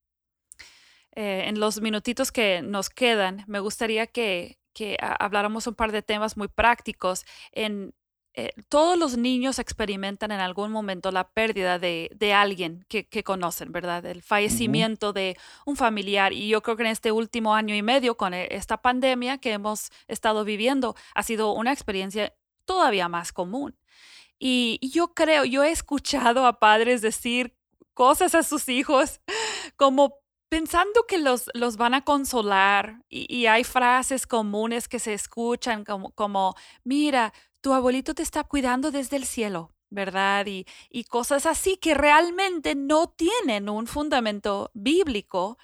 Eh, 1.19 1.49
en 1.49 1.59
los 1.59 1.81
minutitos 1.81 2.31
que 2.31 2.61
nos 2.61 2.89
quedan, 2.89 3.43
me 3.45 3.59
gustaría 3.59 4.07
que, 4.07 4.57
habláramos 5.01 5.67
un 5.67 5.75
par 5.75 5.91
de 5.91 6.01
temas 6.01 6.37
muy 6.37 6.47
prácticos. 6.47 7.25
En, 7.51 7.93
eh, 8.35 8.53
todos 8.69 8.97
los 8.97 9.17
niños 9.17 9.59
experimentan 9.59 10.31
en 10.31 10.39
algún 10.39 10.71
momento 10.71 11.11
la 11.11 11.29
pérdida 11.29 11.77
de, 11.77 12.33
alguien 12.33 12.85
que, 12.87 13.23
conocen, 13.25 13.73
¿verdad? 13.73 14.05
El 14.05 14.21
fallecimiento 14.21 15.11
de 15.11 15.35
un 15.65 15.75
familiar. 15.75 16.31
Y 16.31 16.47
yo 16.47 16.61
creo 16.63 16.77
que 16.77 16.83
en 16.83 16.89
este 16.91 17.11
último 17.11 17.53
año 17.53 17.75
y 17.75 17.81
medio, 17.81 18.15
con 18.15 18.33
e, 18.33 18.47
esta 18.51 18.81
pandemia 18.81 19.39
que 19.39 19.51
hemos 19.51 19.91
estado 20.07 20.45
viviendo, 20.45 20.95
ha 21.15 21.23
sido 21.23 21.51
una 21.51 21.73
experiencia 21.73 22.33
todavía 22.63 23.09
más 23.09 23.33
común. 23.33 23.75
y 24.39 24.79
yo 24.93 25.13
creo, 25.13 25.43
yo 25.43 25.63
he 25.65 25.71
escuchado 25.71 26.45
a 26.45 26.59
padres 26.59 27.01
decir 27.01 27.57
cosas 27.93 28.35
a 28.35 28.43
sus 28.43 28.69
hijos 28.69 29.19
como 29.75 30.19
pensando 30.49 31.05
que 31.07 31.19
los, 31.19 31.49
los 31.53 31.77
van 31.77 31.93
a 31.93 32.03
consolar 32.03 33.03
y, 33.07 33.45
hay 33.45 33.63
frases 33.63 34.27
comunes 34.27 34.87
que 34.87 34.99
se 34.99 35.13
escuchan 35.13 35.85
como, 35.85 36.11
como, 36.11 36.55
mira, 36.83 37.33
tu 37.61 37.73
abuelito 37.73 38.13
te 38.13 38.23
está 38.23 38.43
cuidando 38.43 38.91
desde 38.91 39.17
el 39.17 39.25
cielo, 39.25 39.71
¿verdad? 39.89 40.45
Y, 40.47 40.65
y 40.89 41.03
cosas 41.03 41.45
así 41.45 41.77
que 41.77 41.93
realmente 41.93 42.75
no 42.75 43.09
tienen 43.09 43.69
un 43.69 43.87
fundamento 43.87 44.71
bíblico 44.73 45.57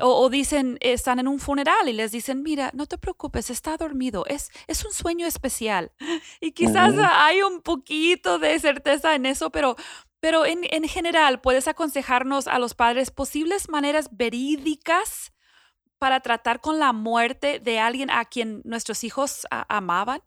o, 0.00 0.28
dicen, 0.28 0.78
están 0.80 1.18
en 1.18 1.28
un 1.28 1.38
funeral 1.38 1.88
y 1.88 1.92
les 1.92 2.12
dicen, 2.12 2.42
mira, 2.42 2.70
no 2.74 2.86
te 2.86 2.98
preocupes, 2.98 3.50
está 3.50 3.76
dormido, 3.76 4.24
es, 4.26 4.50
es 4.66 4.84
un 4.84 4.92
sueño 4.92 5.26
especial. 5.26 5.92
Y 6.40 6.52
quizás 6.52 6.94
hay 6.98 7.42
un 7.42 7.60
poquito 7.60 8.38
de 8.38 8.58
certeza 8.58 9.14
en 9.14 9.26
eso, 9.26 9.50
pero 9.50 9.76
pero 10.22 10.46
en, 10.46 10.84
general, 10.84 11.40
¿puedes 11.40 11.66
aconsejarnos 11.66 12.46
a 12.46 12.60
los 12.60 12.74
padres 12.74 13.10
posibles 13.10 13.68
maneras 13.68 14.08
verídicas 14.16 15.32
para 15.98 16.20
tratar 16.20 16.60
con 16.60 16.78
la 16.78 16.92
muerte 16.92 17.58
de 17.58 17.80
alguien 17.80 18.08
a 18.08 18.24
quien 18.24 18.62
nuestros 18.64 19.02
hijos 19.02 19.48
amaban? 19.50 20.20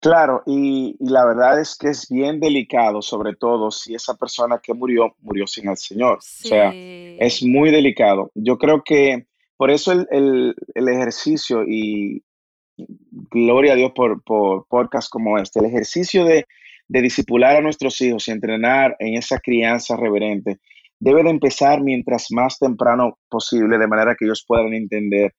Claro, 0.00 0.42
y, 0.44 0.94
la 1.00 1.24
verdad 1.24 1.58
es 1.58 1.74
que 1.78 1.88
es 1.88 2.10
bien 2.10 2.38
delicado, 2.38 3.00
sobre 3.00 3.34
todo 3.34 3.70
si 3.70 3.94
esa 3.94 4.14
persona 4.14 4.60
que 4.62 4.74
murió 4.74 5.16
murió 5.20 5.46
sin 5.46 5.70
el 5.70 5.78
Señor. 5.78 6.18
O 6.18 6.20
sea, 6.20 6.70
es 6.74 7.42
muy 7.42 7.70
delicado. 7.70 8.30
Yo 8.34 8.58
creo 8.58 8.82
que 8.84 9.26
por 9.56 9.70
eso 9.70 9.92
el, 9.92 10.54
ejercicio, 10.74 11.64
y 11.66 12.22
gloria 12.76 13.72
a 13.72 13.76
Dios 13.76 13.92
por, 13.96 14.22
por 14.22 14.66
podcast 14.68 15.08
como 15.10 15.38
este, 15.38 15.60
el 15.60 15.64
ejercicio 15.64 16.26
de 16.26 16.44
de 16.88 17.02
disipular 17.02 17.56
a 17.56 17.60
nuestros 17.60 18.00
hijos 18.00 18.26
y 18.26 18.30
entrenar 18.30 18.96
en 18.98 19.14
esa 19.14 19.38
crianza 19.38 19.96
reverente 19.96 20.58
debe 21.00 21.22
de 21.22 21.30
empezar 21.30 21.80
mientras 21.80 22.26
más 22.30 22.58
temprano 22.58 23.18
posible, 23.28 23.78
de 23.78 23.86
manera 23.86 24.16
que 24.18 24.24
ellos 24.24 24.44
puedan 24.46 24.72
entender 24.74 25.32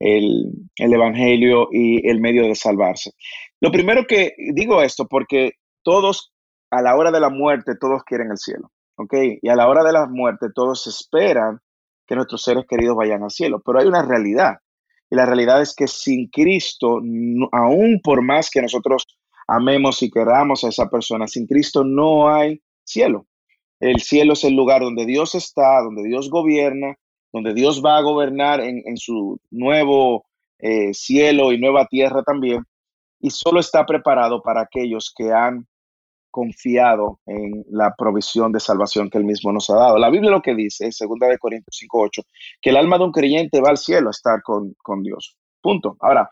el, 0.00 0.68
Evangelio 0.76 1.68
y 1.70 2.08
el 2.08 2.20
medio 2.20 2.42
de 2.44 2.54
salvarse. 2.54 3.12
Lo 3.60 3.70
primero 3.70 4.06
que 4.06 4.34
digo 4.54 4.82
esto 4.82 5.06
porque 5.06 5.52
todos, 5.82 6.32
a 6.70 6.82
la 6.82 6.96
hora 6.96 7.10
de 7.10 7.20
la 7.20 7.30
muerte, 7.30 7.74
todos 7.78 8.02
quieren 8.04 8.30
el 8.30 8.38
cielo, 8.38 8.72
¿ok? 8.96 9.14
Y 9.40 9.48
a 9.48 9.56
la 9.56 9.68
hora 9.68 9.84
de 9.84 9.92
la 9.92 10.06
muerte, 10.06 10.48
todos 10.54 10.86
esperan 10.86 11.60
que 12.06 12.16
nuestros 12.16 12.42
seres 12.42 12.64
queridos 12.68 12.96
vayan 12.96 13.22
al 13.22 13.30
cielo, 13.30 13.62
pero 13.64 13.80
hay 13.80 13.86
una 13.86 14.02
realidad. 14.02 14.56
Y 15.10 15.16
la 15.16 15.26
realidad 15.26 15.62
es 15.62 15.74
que 15.74 15.86
sin 15.86 16.28
Cristo, 16.28 17.00
aún 17.52 18.00
por 18.02 18.22
más 18.22 18.50
que 18.50 18.60
nosotros 18.60 19.06
amemos 19.46 20.02
y 20.02 20.10
queramos 20.10 20.64
a 20.64 20.68
esa 20.68 20.88
persona, 20.88 21.26
sin 21.26 21.46
Cristo 21.46 21.84
no 21.84 22.28
hay 22.28 22.60
cielo. 22.84 23.26
El 23.80 24.00
cielo 24.00 24.32
es 24.34 24.44
el 24.44 24.54
lugar 24.54 24.82
donde 24.82 25.04
Dios 25.04 25.34
está, 25.34 25.80
donde 25.82 26.04
Dios 26.04 26.30
gobierna, 26.30 26.96
donde 27.32 27.52
Dios 27.52 27.82
va 27.84 27.98
a 27.98 28.02
gobernar 28.02 28.60
en, 28.60 28.96
su 28.96 29.40
nuevo 29.50 30.24
eh, 30.58 30.94
cielo 30.94 31.52
y 31.52 31.58
nueva 31.58 31.86
tierra 31.86 32.22
también, 32.22 32.64
y 33.20 33.30
solo 33.30 33.60
está 33.60 33.84
preparado 33.84 34.40
para 34.42 34.62
aquellos 34.62 35.12
que 35.14 35.32
han 35.32 35.66
confiado 36.30 37.20
en 37.26 37.64
la 37.70 37.94
provisión 37.96 38.50
de 38.52 38.58
salvación 38.58 39.08
que 39.08 39.18
él 39.18 39.24
mismo 39.24 39.52
nos 39.52 39.70
ha 39.70 39.76
dado. 39.76 39.98
La 39.98 40.10
Biblia 40.10 40.30
lo 40.30 40.42
que 40.42 40.54
dice, 40.54 40.84
en 40.84 40.90
2 40.90 41.30
de 41.30 41.38
Corintios 41.38 41.78
5.8, 41.80 42.24
que 42.60 42.70
el 42.70 42.76
alma 42.76 42.98
de 42.98 43.04
un 43.04 43.12
creyente 43.12 43.60
va 43.60 43.70
al 43.70 43.78
cielo 43.78 44.08
a 44.08 44.10
estar 44.10 44.42
con, 44.42 44.74
con 44.82 45.02
Dios. 45.02 45.36
Punto. 45.60 45.96
Ahora, 46.00 46.28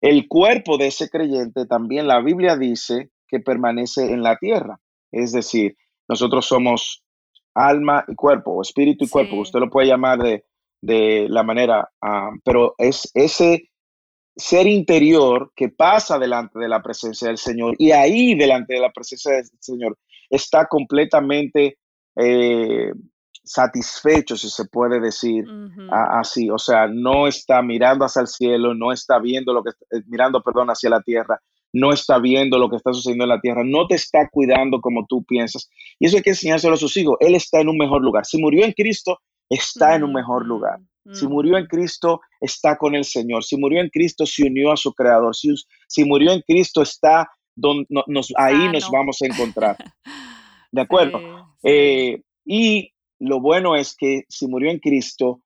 el 0.00 0.28
cuerpo 0.28 0.78
de 0.78 0.88
ese 0.88 1.08
creyente 1.08 1.66
también 1.66 2.06
la 2.06 2.20
Biblia 2.20 2.56
dice 2.56 3.10
que 3.28 3.40
permanece 3.40 4.12
en 4.12 4.22
la 4.22 4.36
tierra. 4.36 4.80
Es 5.12 5.32
decir, 5.32 5.76
nosotros 6.08 6.46
somos 6.46 7.02
alma 7.54 8.04
y 8.08 8.14
cuerpo, 8.14 8.52
o 8.52 8.62
espíritu 8.62 9.04
y 9.04 9.08
cuerpo, 9.08 9.36
usted 9.36 9.60
lo 9.60 9.70
puede 9.70 9.88
llamar 9.88 10.18
de, 10.18 11.26
la 11.28 11.42
manera, 11.42 11.90
ah, 12.00 12.30
pero 12.44 12.74
es 12.78 13.10
ese 13.14 13.70
ser 14.36 14.66
interior 14.66 15.52
que 15.54 15.68
pasa 15.68 16.18
delante 16.18 16.58
de 16.58 16.68
la 16.68 16.80
presencia 16.80 17.28
del 17.28 17.38
Señor 17.38 17.74
y 17.78 17.90
ahí 17.90 18.34
delante 18.34 18.74
de 18.74 18.80
la 18.80 18.90
presencia 18.90 19.32
del 19.32 19.44
Señor 19.58 19.98
está 20.30 20.66
completamente 20.66 21.78
eh, 22.16 22.92
satisfecho, 23.50 24.36
si 24.36 24.48
se 24.48 24.64
puede 24.66 25.00
decir 25.00 25.44
así. 25.90 26.48
O 26.50 26.58
sea, 26.58 26.86
no 26.86 27.26
está 27.26 27.60
mirando 27.62 28.04
hacia 28.04 28.22
el 28.22 28.28
cielo, 28.28 28.74
no 28.74 28.92
está 28.92 29.18
viendo 29.18 29.52
lo 29.52 29.64
que, 29.64 29.70
eh, 29.70 30.02
mirando, 30.06 30.40
perdón, 30.40 30.68
hacia 30.68 30.88
la 30.88 31.02
tierra, 31.02 31.40
no 31.72 31.92
está 31.92 32.20
viendo 32.20 32.58
lo 32.58 32.70
que 32.70 32.76
está 32.76 32.92
sucediendo 32.92 33.24
en 33.24 33.30
la 33.30 33.40
tierra, 33.40 33.62
no 33.64 33.88
te 33.88 33.96
está 33.96 34.28
cuidando 34.30 34.80
como 34.80 35.04
tú 35.08 35.24
piensas. 35.24 35.68
Y 35.98 36.06
eso 36.06 36.16
hay 36.16 36.22
que 36.22 36.30
enseñárselo 36.30 36.74
a 36.74 36.76
sus 36.76 36.96
hijos. 36.96 37.16
Él 37.18 37.34
está 37.34 37.60
en 37.60 37.68
un 37.68 37.76
mejor 37.76 38.02
lugar. 38.02 38.24
Si 38.24 38.40
murió 38.40 38.64
en 38.64 38.72
Cristo, 38.72 39.18
está 39.48 39.96
en 39.96 40.04
un 40.04 40.12
mejor 40.12 40.46
lugar. 40.46 40.78
Si 41.12 41.26
murió 41.26 41.58
en 41.58 41.66
Cristo, 41.66 42.20
está 42.40 42.76
con 42.76 42.94
el 42.94 43.04
Señor. 43.04 43.42
Si 43.42 43.56
murió 43.56 43.80
en 43.80 43.88
Cristo, 43.88 44.26
se 44.26 44.44
unió 44.44 44.70
a 44.70 44.76
su 44.76 44.92
Creador. 44.92 45.34
Si, 45.34 45.52
si 45.88 46.04
murió 46.04 46.30
en 46.30 46.42
Cristo, 46.46 46.82
está 46.82 47.28
donde 47.56 47.84
nos, 48.06 48.32
ahí 48.36 48.68
nos 48.68 48.88
vamos 48.92 49.18
a 49.22 49.26
encontrar. 49.26 49.76
¿De 50.70 50.80
acuerdo? 50.80 51.18
Eh, 51.64 52.22
y 52.44 52.92
lo 53.20 53.40
bueno 53.40 53.76
es 53.76 53.94
que 53.96 54.24
si 54.28 54.48
murió 54.48 54.70
en 54.70 54.78
Cristo, 54.78 55.42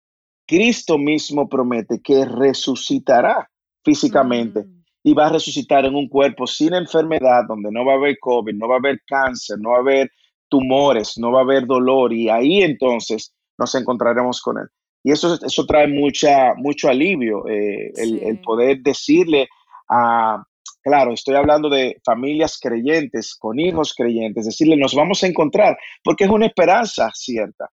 Cristo 0.46 0.98
mismo 0.98 1.48
promete 1.48 2.00
que 2.00 2.24
resucitará 2.24 3.50
físicamente. 3.82 4.64
Mm 4.64 4.84
y 5.06 5.12
va 5.12 5.26
a 5.26 5.32
resucitar 5.32 5.84
en 5.84 5.94
un 5.94 6.08
cuerpo 6.08 6.46
sin 6.46 6.72
enfermedad, 6.72 7.44
donde 7.46 7.70
no 7.70 7.84
va 7.84 7.92
a 7.92 7.96
haber 7.96 8.18
COVID, 8.18 8.54
no 8.54 8.66
va 8.66 8.76
a 8.76 8.78
haber 8.78 9.02
cáncer, 9.06 9.58
no 9.60 9.70
va 9.70 9.76
a 9.76 9.80
haber 9.80 10.10
tumores, 10.48 11.18
no 11.18 11.30
va 11.30 11.40
a 11.40 11.42
haber 11.42 11.66
dolor 11.66 12.12
y 12.12 12.30
ahí 12.30 12.62
entonces 12.62 13.34
nos 13.58 13.74
encontraremos 13.74 14.40
con 14.40 14.58
Él. 14.58 14.66
Y 15.02 15.12
eso, 15.12 15.38
eso 15.44 15.66
trae 15.66 15.86
mucha, 15.86 16.54
mucho 16.56 16.88
alivio, 16.88 17.46
eh, 17.46 17.92
el, 17.96 18.40
poder 18.40 18.80
decirle 18.80 19.46
a, 19.90 20.42
claro, 20.84 21.12
estoy 21.12 21.34
hablando 21.34 21.68
de 21.68 22.00
familias 22.04 22.58
creyentes, 22.60 23.34
con 23.34 23.58
hijos 23.58 23.94
creyentes, 23.96 24.44
decirle, 24.44 24.76
nos 24.76 24.94
vamos 24.94 25.22
a 25.22 25.26
encontrar, 25.26 25.76
porque 26.04 26.24
es 26.24 26.30
una 26.30 26.46
esperanza 26.46 27.10
cierta. 27.14 27.70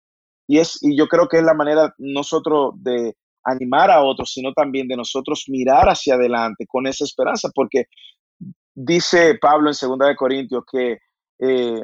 Y, 0.47 0.59
es, 0.59 0.79
y 0.81 0.97
yo 0.97 1.07
creo 1.07 1.27
que 1.27 1.37
es 1.37 1.43
la 1.43 1.53
manera 1.53 1.93
nosotros 1.97 2.73
de, 2.77 3.15
animar 3.43 3.89
a 3.91 4.03
otros, 4.03 4.31
sino 4.31 4.53
también 4.53 4.87
de 4.87 4.97
nosotros 4.97 5.45
mirar 5.47 5.89
hacia 5.89 6.15
adelante 6.15 6.65
con 6.67 6.87
esa 6.87 7.05
esperanza, 7.05 7.49
porque 7.53 7.85
dice 8.73 9.37
Pablo 9.39 9.69
en 9.69 9.97
2 9.97 10.07
de 10.07 10.15
Corintios 10.15 10.63
que 10.71 10.99
eh, 11.39 11.81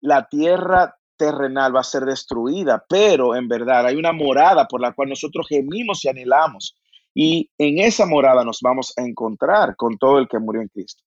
la 0.00 0.28
tierra 0.28 0.94
terrenal 1.16 1.74
va 1.74 1.80
a 1.80 1.84
ser 1.84 2.04
destruida, 2.04 2.84
pero 2.88 3.34
en 3.34 3.48
verdad 3.48 3.86
hay 3.86 3.96
una 3.96 4.12
morada 4.12 4.66
por 4.68 4.80
la 4.80 4.92
cual 4.92 5.08
nosotros 5.08 5.46
gemimos 5.48 6.04
y 6.04 6.08
anhelamos. 6.08 6.76
Y 7.18 7.50
en 7.56 7.78
esa 7.78 8.04
morada 8.04 8.44
nos 8.44 8.60
vamos 8.60 8.92
a 8.98 9.02
encontrar 9.02 9.74
con 9.76 9.96
todo 9.96 10.18
el 10.18 10.28
que 10.28 10.38
murió 10.38 10.60
en 10.60 10.68
Cristo. 10.68 11.02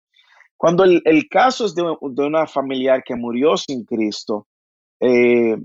Cuando 0.56 0.84
el, 0.84 1.28
caso 1.28 1.66
es 1.66 1.74
de, 1.74 1.82
una 2.00 2.46
familiar 2.46 3.02
que 3.04 3.16
murió 3.16 3.56
sin 3.56 3.84
Cristo, 3.84 4.46
eh, 5.00 5.56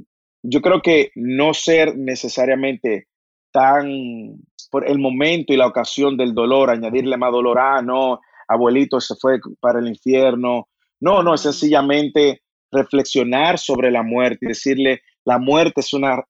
yo 0.41 0.61
creo 0.61 0.81
que 0.81 1.11
no 1.13 1.53
ser 1.53 1.95
necesariamente 1.95 3.07
tan 3.51 4.35
por 4.71 4.89
el 4.89 4.97
momento 4.97 5.53
y 5.53 5.57
la 5.57 5.67
ocasión 5.67 6.17
del 6.17 6.33
dolor, 6.33 6.71
añadirle 6.71 7.17
más 7.17 7.31
dolor, 7.31 7.59
ah, 7.59 7.83
no, 7.83 8.19
abuelito 8.47 8.99
se 8.99 9.13
fue 9.21 9.39
para 9.59 9.77
el 9.77 9.89
infierno. 9.89 10.69
No, 10.99 11.21
no, 11.21 11.35
es 11.35 11.41
sencillamente 11.41 12.41
reflexionar 12.71 13.59
sobre 13.59 13.91
la 13.91 14.01
muerte 14.01 14.39
y 14.41 14.47
decirle, 14.47 15.01
la 15.23 15.37
muerte 15.37 15.81
es 15.81 15.93
una 15.93 16.23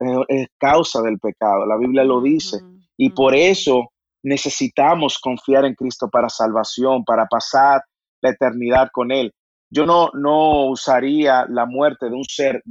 causa 0.58 1.02
del 1.02 1.17
pecado, 1.17 1.65
la 1.65 1.78
Biblia 1.78 2.04
lo 2.04 2.19
dice, 2.19 2.58
y 2.97 3.12
por 3.12 3.34
eso 3.36 3.90
necesitamos 4.23 5.17
confiar 5.19 5.65
en 5.65 5.75
Cristo 5.75 6.10
para 6.10 6.29
salvación, 6.29 7.03
para 7.03 7.25
pasar 7.25 7.81
la 8.21 8.31
eternidad 8.31 8.89
con 8.91 9.12
Él. 9.12 9.34
Yo 9.69 9.86
no, 9.86 10.10
no 10.13 10.69
usaría 10.69 11.45
la 11.49 11.65
muerte 11.65 12.07
de 12.07 12.15
un 12.15 12.25
ser 12.25 12.62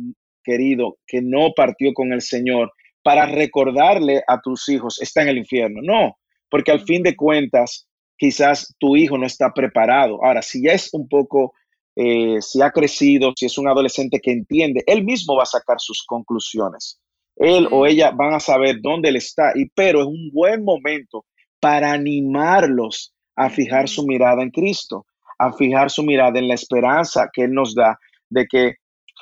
querido 0.42 0.98
que 1.06 1.20
no 1.22 1.52
partió 1.54 1.92
con 1.94 2.12
el 2.12 2.22
Señor 2.22 2.72
para 3.02 3.26
recordarle 3.26 4.22
a 4.26 4.40
tus 4.40 4.68
hijos, 4.68 5.00
está 5.00 5.22
en 5.22 5.28
el 5.28 5.38
infierno. 5.38 5.80
No, 5.82 6.18
porque 6.50 6.72
al 6.72 6.80
fin 6.80 7.02
de 7.02 7.16
cuentas, 7.16 7.88
quizás 8.16 8.74
tu 8.78 8.96
hijo 8.96 9.16
no 9.16 9.26
está 9.26 9.52
preparado. 9.52 10.22
Ahora, 10.24 10.42
si 10.42 10.62
ya 10.62 10.72
es 10.72 10.92
un 10.92 11.08
poco, 11.08 11.54
eh, 11.96 12.36
si 12.40 12.60
ha 12.60 12.70
crecido, 12.70 13.32
si 13.34 13.46
es 13.46 13.56
un 13.56 13.68
adolescente 13.68 14.20
que 14.20 14.32
entiende, 14.32 14.82
él 14.86 15.04
mismo 15.04 15.36
va 15.36 15.44
a 15.44 15.46
sacar 15.46 15.76
sus 15.80 16.04
conclusiones. 16.06 17.00
Él 17.36 17.66
o 17.70 17.86
ella 17.86 18.10
van 18.10 18.34
a 18.34 18.40
saber 18.40 18.80
dónde 18.82 19.08
él 19.08 19.16
está, 19.16 19.52
y, 19.54 19.66
pero 19.74 20.00
es 20.00 20.06
un 20.06 20.30
buen 20.30 20.62
momento 20.62 21.24
para 21.60 21.92
animarlos 21.92 23.14
a 23.36 23.50
fijar 23.50 23.88
su 23.88 24.06
mirada 24.06 24.42
en 24.42 24.50
Cristo, 24.50 25.06
a 25.38 25.52
fijar 25.52 25.90
su 25.90 26.02
mirada 26.02 26.38
en 26.38 26.48
la 26.48 26.54
esperanza 26.54 27.28
que 27.32 27.44
Él 27.44 27.52
nos 27.52 27.74
da 27.74 27.98
de 28.28 28.46
que 28.46 28.74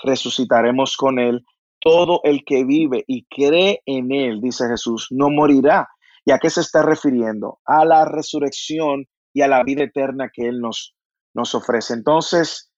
resucitaremos 0.03 0.97
con 0.97 1.19
Él 1.19 1.45
todo 1.81 2.21
el 2.25 2.45
que 2.45 2.65
vive 2.65 3.05
y 3.07 3.25
cree 3.27 3.83
en 3.87 4.13
Él, 4.13 4.41
dice 4.41 4.69
Jesús, 4.69 5.09
no 5.11 5.31
morirá. 5.31 5.89
¿Y 6.25 6.33
a 6.33 6.39
qué 6.39 6.51
se 6.51 6.61
está 6.61 6.83
refiriendo? 6.83 7.61
A 7.65 7.85
la 7.85 8.05
resurrección 8.05 9.07
y 9.33 9.43
a 9.43 9.49
la 9.49 9.63
vida 9.63 9.85
eterna 9.85 10.31
que 10.33 10.47
Él 10.47 10.61
nos, 10.61 10.95
nos 11.35 11.55
ofrece. 11.55 11.95
Entonces, 11.95 12.71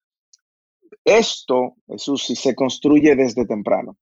esto, 1.04 1.74
Jesús, 1.88 2.24
si 2.24 2.36
se 2.36 2.54
construye 2.54 3.16
desde 3.16 3.46
temprano. 3.46 3.96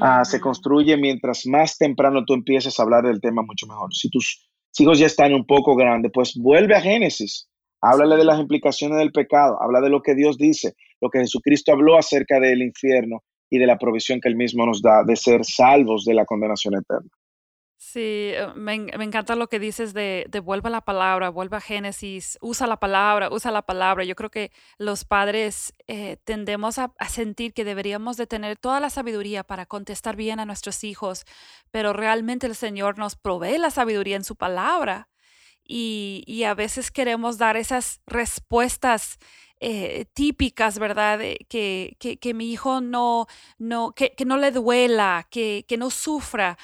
Ah, 0.00 0.24
se 0.24 0.40
construye 0.40 0.96
mientras 0.96 1.46
más 1.46 1.76
temprano 1.76 2.24
tú 2.24 2.34
empieces 2.34 2.78
a 2.78 2.82
hablar 2.82 3.04
del 3.04 3.20
tema, 3.20 3.42
mucho 3.42 3.66
mejor. 3.66 3.92
Si 3.92 4.08
tus 4.08 4.49
hijos 4.78 4.98
ya 4.98 5.06
están 5.06 5.34
un 5.34 5.46
poco 5.46 5.74
grandes, 5.74 6.12
pues 6.12 6.34
vuelve 6.36 6.74
a 6.74 6.80
Génesis. 6.80 7.48
Háblale 7.82 8.16
de 8.16 8.24
las 8.24 8.38
implicaciones 8.38 8.98
del 8.98 9.10
pecado, 9.10 9.60
habla 9.60 9.80
de 9.80 9.88
lo 9.88 10.02
que 10.02 10.14
Dios 10.14 10.36
dice, 10.36 10.74
lo 11.00 11.08
que 11.08 11.20
Jesucristo 11.20 11.72
habló 11.72 11.98
acerca 11.98 12.38
del 12.38 12.62
infierno 12.62 13.22
y 13.48 13.58
de 13.58 13.66
la 13.66 13.78
provisión 13.78 14.20
que 14.20 14.28
Él 14.28 14.36
mismo 14.36 14.66
nos 14.66 14.82
da 14.82 15.02
de 15.02 15.16
ser 15.16 15.44
salvos 15.44 16.04
de 16.04 16.14
la 16.14 16.26
condenación 16.26 16.74
eterna. 16.74 17.10
Sí, 17.82 18.32
eh, 18.34 18.46
me, 18.56 18.74
encanta 18.74 19.34
lo 19.36 19.48
que 19.48 19.58
dices 19.58 19.94
de, 19.94 20.26
de, 20.28 20.40
vuelve 20.40 20.68
a 20.68 20.70
la 20.70 20.82
palabra, 20.82 21.30
vuelve 21.30 21.56
a 21.56 21.62
Génesis, 21.62 22.36
usa 22.42 22.66
la 22.66 22.78
palabra, 22.78 23.30
usa 23.30 23.50
la 23.50 23.62
palabra. 23.62 24.04
Yo 24.04 24.14
creo 24.14 24.30
que 24.30 24.52
los 24.76 25.06
padres 25.06 25.72
eh, 25.86 26.18
tendemos 26.24 26.78
a, 26.78 26.92
sentir 27.08 27.54
que 27.54 27.64
deberíamos 27.64 28.18
de 28.18 28.26
tener 28.26 28.58
toda 28.58 28.80
la 28.80 28.90
sabiduría 28.90 29.44
para 29.44 29.64
contestar 29.64 30.14
bien 30.14 30.40
a 30.40 30.44
nuestros 30.44 30.84
hijos, 30.84 31.24
pero 31.70 31.94
realmente 31.94 32.46
el 32.46 32.54
Señor 32.54 32.98
nos 32.98 33.16
provee 33.16 33.56
la 33.56 33.70
sabiduría 33.70 34.16
en 34.16 34.24
su 34.24 34.36
palabra 34.36 35.08
y, 35.64 36.22
y 36.26 36.44
a 36.44 36.52
veces 36.54 36.90
queremos 36.90 37.38
dar 37.38 37.56
esas 37.56 38.02
respuestas 38.06 39.18
eh, 39.62 40.06
típicas, 40.14 40.78
¿verdad? 40.78 41.20
Que, 41.48 41.96
que, 41.98 42.34
mi 42.34 42.50
hijo 42.50 42.80
no, 42.80 43.26
no 43.58 43.92
que, 43.92 44.14
no 44.24 44.38
le 44.38 44.52
duela, 44.52 45.26
que, 45.30 45.66
que 45.68 45.76
no 45.76 45.90
sufra, 45.90 46.56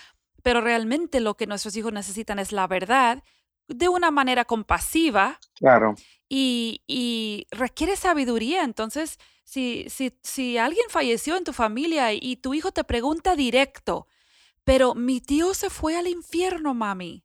pero 0.47 0.61
realmente 0.61 1.19
lo 1.19 1.37
que 1.37 1.49
nuestros 1.49 1.75
hijos 1.75 1.93
necesitan 1.93 2.39
es 2.39 2.53
la 2.53 2.69
verdad 2.69 3.25
de 3.67 3.89
una 3.89 4.13
manera 4.13 4.45
compasiva. 4.45 5.41
Claro. 5.57 5.97
y, 6.29 7.49
requiere 7.51 7.97
sabiduría. 7.97 8.63
Entonces, 8.63 9.19
si, 9.43 9.87
si, 9.91 10.17
si 10.23 10.57
alguien 10.57 10.87
falleció 10.89 11.37
en 11.37 11.43
tu 11.43 11.53
familia 11.53 12.13
y 12.13 12.37
tu 12.37 12.55
hijo 12.55 12.71
te 12.71 12.85
pregunta 12.85 13.35
directo, 13.35 14.07
pero 14.63 14.95
mi 14.95 15.21
tío 15.21 15.53
se 15.53 15.69
fue 15.69 15.97
al 15.97 16.07
infierno, 16.07 16.75
mami, 16.75 17.25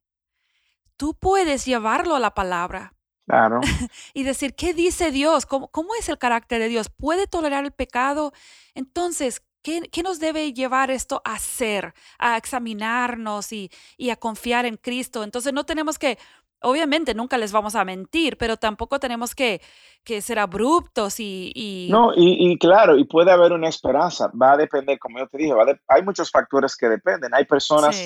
tú 0.97 1.13
puedes 1.13 1.63
llevarlo 1.63 2.15
a 2.15 2.19
la 2.19 2.33
palabra. 2.33 2.95
Claro. 3.27 3.61
y 4.15 4.23
decir, 4.23 4.55
¿qué 4.55 4.73
dice 4.73 5.11
Dios? 5.11 5.45
¿Cómo, 5.45 5.67
¿Cómo, 5.67 5.93
es 5.93 6.09
el 6.09 6.17
carácter 6.17 6.59
de 6.59 6.69
Dios? 6.69 6.89
¿Puede 6.89 7.27
tolerar 7.27 7.65
el 7.65 7.71
pecado? 7.71 8.33
Entonces, 8.73 9.43
¿qué, 9.61 9.81
qué 9.91 10.03
nos 10.03 10.19
debe 10.19 10.53
llevar 10.53 10.91
esto 10.91 11.21
a 11.25 11.33
hacer? 11.33 11.93
A 12.19 12.37
examinarnos 12.37 13.51
y, 13.51 13.71
y 13.97 14.09
a 14.09 14.15
confiar 14.15 14.65
en 14.65 14.77
Cristo. 14.77 15.23
Entonces, 15.23 15.53
no 15.53 15.65
tenemos 15.65 15.97
que 15.97 16.17
Obviamente 16.63 17.15
nunca 17.15 17.39
les 17.39 17.51
vamos 17.51 17.73
a 17.73 17.83
mentir, 17.83 18.37
pero 18.37 18.55
tampoco 18.55 18.99
tenemos 18.99 19.33
que, 19.33 19.61
ser 20.21 20.37
abruptos 20.37 21.19
y, 21.19 21.87
No, 21.89 22.11
y, 22.15 22.57
claro, 22.59 22.97
y 22.97 23.05
puede 23.05 23.31
haber 23.31 23.51
una 23.51 23.67
esperanza. 23.67 24.31
Va 24.39 24.53
a 24.53 24.57
depender, 24.57 24.99
como 24.99 25.17
yo 25.17 25.27
te 25.27 25.39
dije, 25.39 25.53
hay 25.87 26.03
muchos 26.03 26.29
factores 26.29 26.75
que 26.75 26.87
dependen. 26.87 27.33
Hay 27.33 27.45
personas 27.45 27.99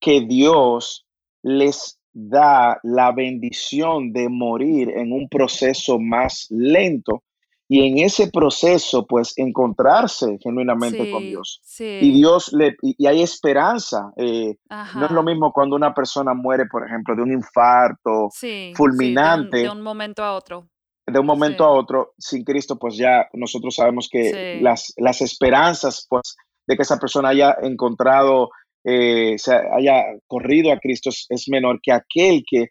que 0.00 0.20
Dios 0.22 1.06
les 1.42 1.98
da 2.12 2.80
la 2.82 3.12
bendición 3.12 4.12
de 4.12 4.28
morir 4.30 4.88
en 4.88 5.12
un 5.12 5.28
proceso 5.28 5.98
más 5.98 6.46
lento 6.48 7.22
y 7.70 7.86
en 7.86 7.98
ese 7.98 8.30
proceso, 8.30 9.06
pues, 9.06 9.34
encontrarse 9.36 10.38
genuinamente 10.42 11.10
con 11.10 11.22
Dios. 11.22 11.60
Y 11.78 12.12
Dios 12.12 12.50
le, 12.54 12.76
y, 12.80 13.06
hay 13.06 13.22
esperanza. 13.22 14.10
Eh, 14.16 14.56
no 14.94 15.04
es 15.04 15.10
lo 15.10 15.22
mismo 15.22 15.52
cuando 15.52 15.76
una 15.76 15.92
persona 15.92 16.32
muere, 16.32 16.64
por 16.64 16.86
ejemplo, 16.86 17.14
de 17.14 17.22
un 17.22 17.32
infarto 17.32 18.30
fulminante. 18.74 19.58
de, 19.58 19.68
un, 19.68 19.82
momento 19.82 20.24
a 20.24 20.34
otro. 20.34 20.66
De 21.06 21.18
un 21.18 21.26
momento 21.26 21.62
a 21.62 21.70
otro, 21.70 22.14
sin 22.16 22.42
Cristo, 22.42 22.78
pues 22.78 22.96
ya 22.96 23.28
nosotros 23.34 23.74
sabemos 23.74 24.08
que 24.10 24.60
las, 24.62 24.94
las 24.96 25.20
esperanzas, 25.20 26.06
pues, 26.08 26.36
de 26.66 26.74
que 26.74 26.82
esa 26.82 26.98
persona 26.98 27.28
haya 27.28 27.54
encontrado, 27.60 28.48
eh, 28.82 29.34
se 29.36 29.54
haya 29.54 30.04
corrido 30.26 30.72
a 30.72 30.78
Cristo 30.78 31.10
es 31.10 31.48
menor 31.50 31.80
que 31.82 31.92
aquel 31.92 32.44
que 32.48 32.68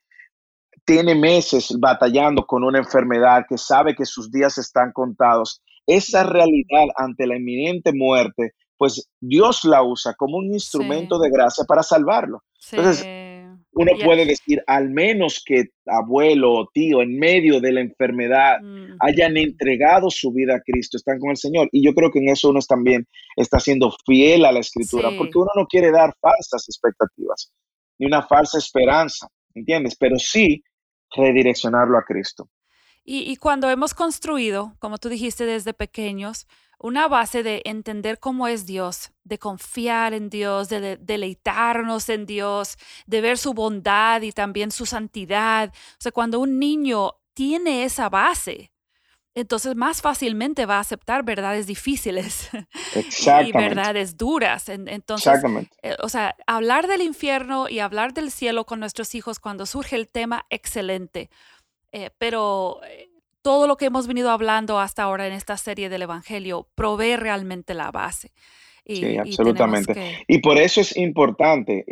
tiene 0.85 1.15
meses 1.15 1.75
batallando 1.79 2.45
con 2.45 2.63
una 2.63 2.79
enfermedad, 2.79 3.45
que 3.47 3.57
sabe 3.57 3.95
que 3.95 4.05
sus 4.05 4.31
días 4.31 4.57
están 4.57 4.91
contados, 4.91 5.61
esa 5.85 6.23
realidad 6.23 6.87
ante 6.95 7.27
la 7.27 7.37
inminente 7.37 7.93
muerte, 7.93 8.53
pues 8.77 9.09
Dios 9.19 9.63
la 9.63 9.83
usa 9.83 10.13
como 10.15 10.37
un 10.37 10.53
instrumento 10.53 11.17
de 11.19 11.29
gracia 11.29 11.65
para 11.65 11.81
salvarlo. 11.81 12.43
Entonces, 12.71 13.05
uno 13.71 13.91
puede 14.03 14.25
decir, 14.25 14.61
al 14.65 14.89
menos 14.89 15.41
que 15.45 15.65
abuelo 15.85 16.53
o 16.53 16.67
tío 16.73 17.01
en 17.01 17.17
medio 17.17 17.59
de 17.59 17.71
la 17.71 17.81
enfermedad 17.81 18.57
hayan 18.99 19.37
entregado 19.37 20.09
su 20.09 20.31
vida 20.31 20.55
a 20.55 20.61
Cristo, 20.61 20.97
están 20.97 21.19
con 21.19 21.31
el 21.31 21.37
Señor. 21.37 21.69
Y 21.71 21.85
yo 21.85 21.93
creo 21.93 22.11
que 22.11 22.19
en 22.19 22.29
eso 22.29 22.49
uno 22.49 22.59
también 22.67 23.07
está 23.35 23.59
siendo 23.59 23.93
fiel 24.05 24.45
a 24.45 24.51
la 24.51 24.59
escritura, 24.59 25.09
porque 25.17 25.37
uno 25.37 25.51
no 25.55 25.65
quiere 25.67 25.91
dar 25.91 26.13
falsas 26.19 26.67
expectativas, 26.67 27.51
ni 27.99 28.07
una 28.07 28.23
falsa 28.23 28.57
esperanza, 28.57 29.27
¿entiendes? 29.57 29.95
Pero 29.95 30.17
sí 30.17 30.63
redireccionarlo 31.15 31.97
a 31.97 32.03
Cristo. 32.03 32.49
Y, 33.09 33.37
cuando 33.37 33.69
hemos 33.69 33.93
construido, 33.93 34.75
como 34.79 34.97
tú 34.97 35.07
dijiste 35.07 35.45
desde 35.45 35.73
pequeños, 35.73 36.45
una 36.77 37.07
base 37.07 37.41
de 37.41 37.61
entender 37.63 38.19
cómo 38.19 38.49
es 38.49 38.65
Dios, 38.65 39.13
de 39.23 39.39
confiar 39.39 40.13
en 40.13 40.29
Dios, 40.29 40.67
de, 40.67 40.97
deleitarnos 40.97 42.09
en 42.09 42.25
Dios, 42.25 42.75
de 43.05 43.21
ver 43.21 43.37
su 43.37 43.53
bondad 43.53 44.23
y 44.23 44.33
también 44.33 44.71
su 44.71 44.85
santidad. 44.85 45.69
O 45.69 46.01
sea, 46.01 46.11
cuando 46.11 46.41
un 46.41 46.59
niño 46.59 47.13
tiene 47.33 47.85
esa 47.85 48.09
base, 48.09 48.71
entonces 49.37 49.75
más 49.75 50.01
fácilmente 50.01 50.65
va 50.65 50.77
a 50.77 50.79
aceptar 50.79 51.23
verdades 51.23 51.67
difíciles 51.67 52.49
y 53.45 53.51
verdades 53.51 54.17
duras. 54.17 54.67
Entonces, 54.67 55.43
eh, 55.83 55.95
o 56.01 56.09
sea, 56.09 56.35
hablar 56.47 56.87
del 56.87 57.03
infierno 57.03 57.69
y 57.69 57.77
hablar 57.77 58.15
del 58.15 58.31
cielo 58.31 58.65
con 58.65 58.79
nuestros 58.79 59.13
hijos 59.13 59.37
cuando 59.37 59.67
surge 59.67 59.95
el 59.95 60.07
tema, 60.07 60.47
excelente. 60.49 61.29
Eh, 61.91 62.09
pero 62.17 62.81
eh, 62.89 63.09
todo 63.43 63.67
lo 63.67 63.77
que 63.77 63.85
hemos 63.85 64.07
venido 64.07 64.31
hablando 64.31 64.79
hasta 64.79 65.03
ahora 65.03 65.27
en 65.27 65.33
esta 65.33 65.55
serie 65.55 65.87
del 65.89 66.01
Evangelio 66.01 66.67
provee 66.73 67.15
realmente 67.15 67.75
la 67.75 67.91
base. 67.91 68.31
sí, 68.87 69.17
absolutamente. 69.19 70.25
Y 70.27 70.39
por 70.39 70.57
eso 70.57 70.81
es 70.81 70.97
importante 70.97 71.85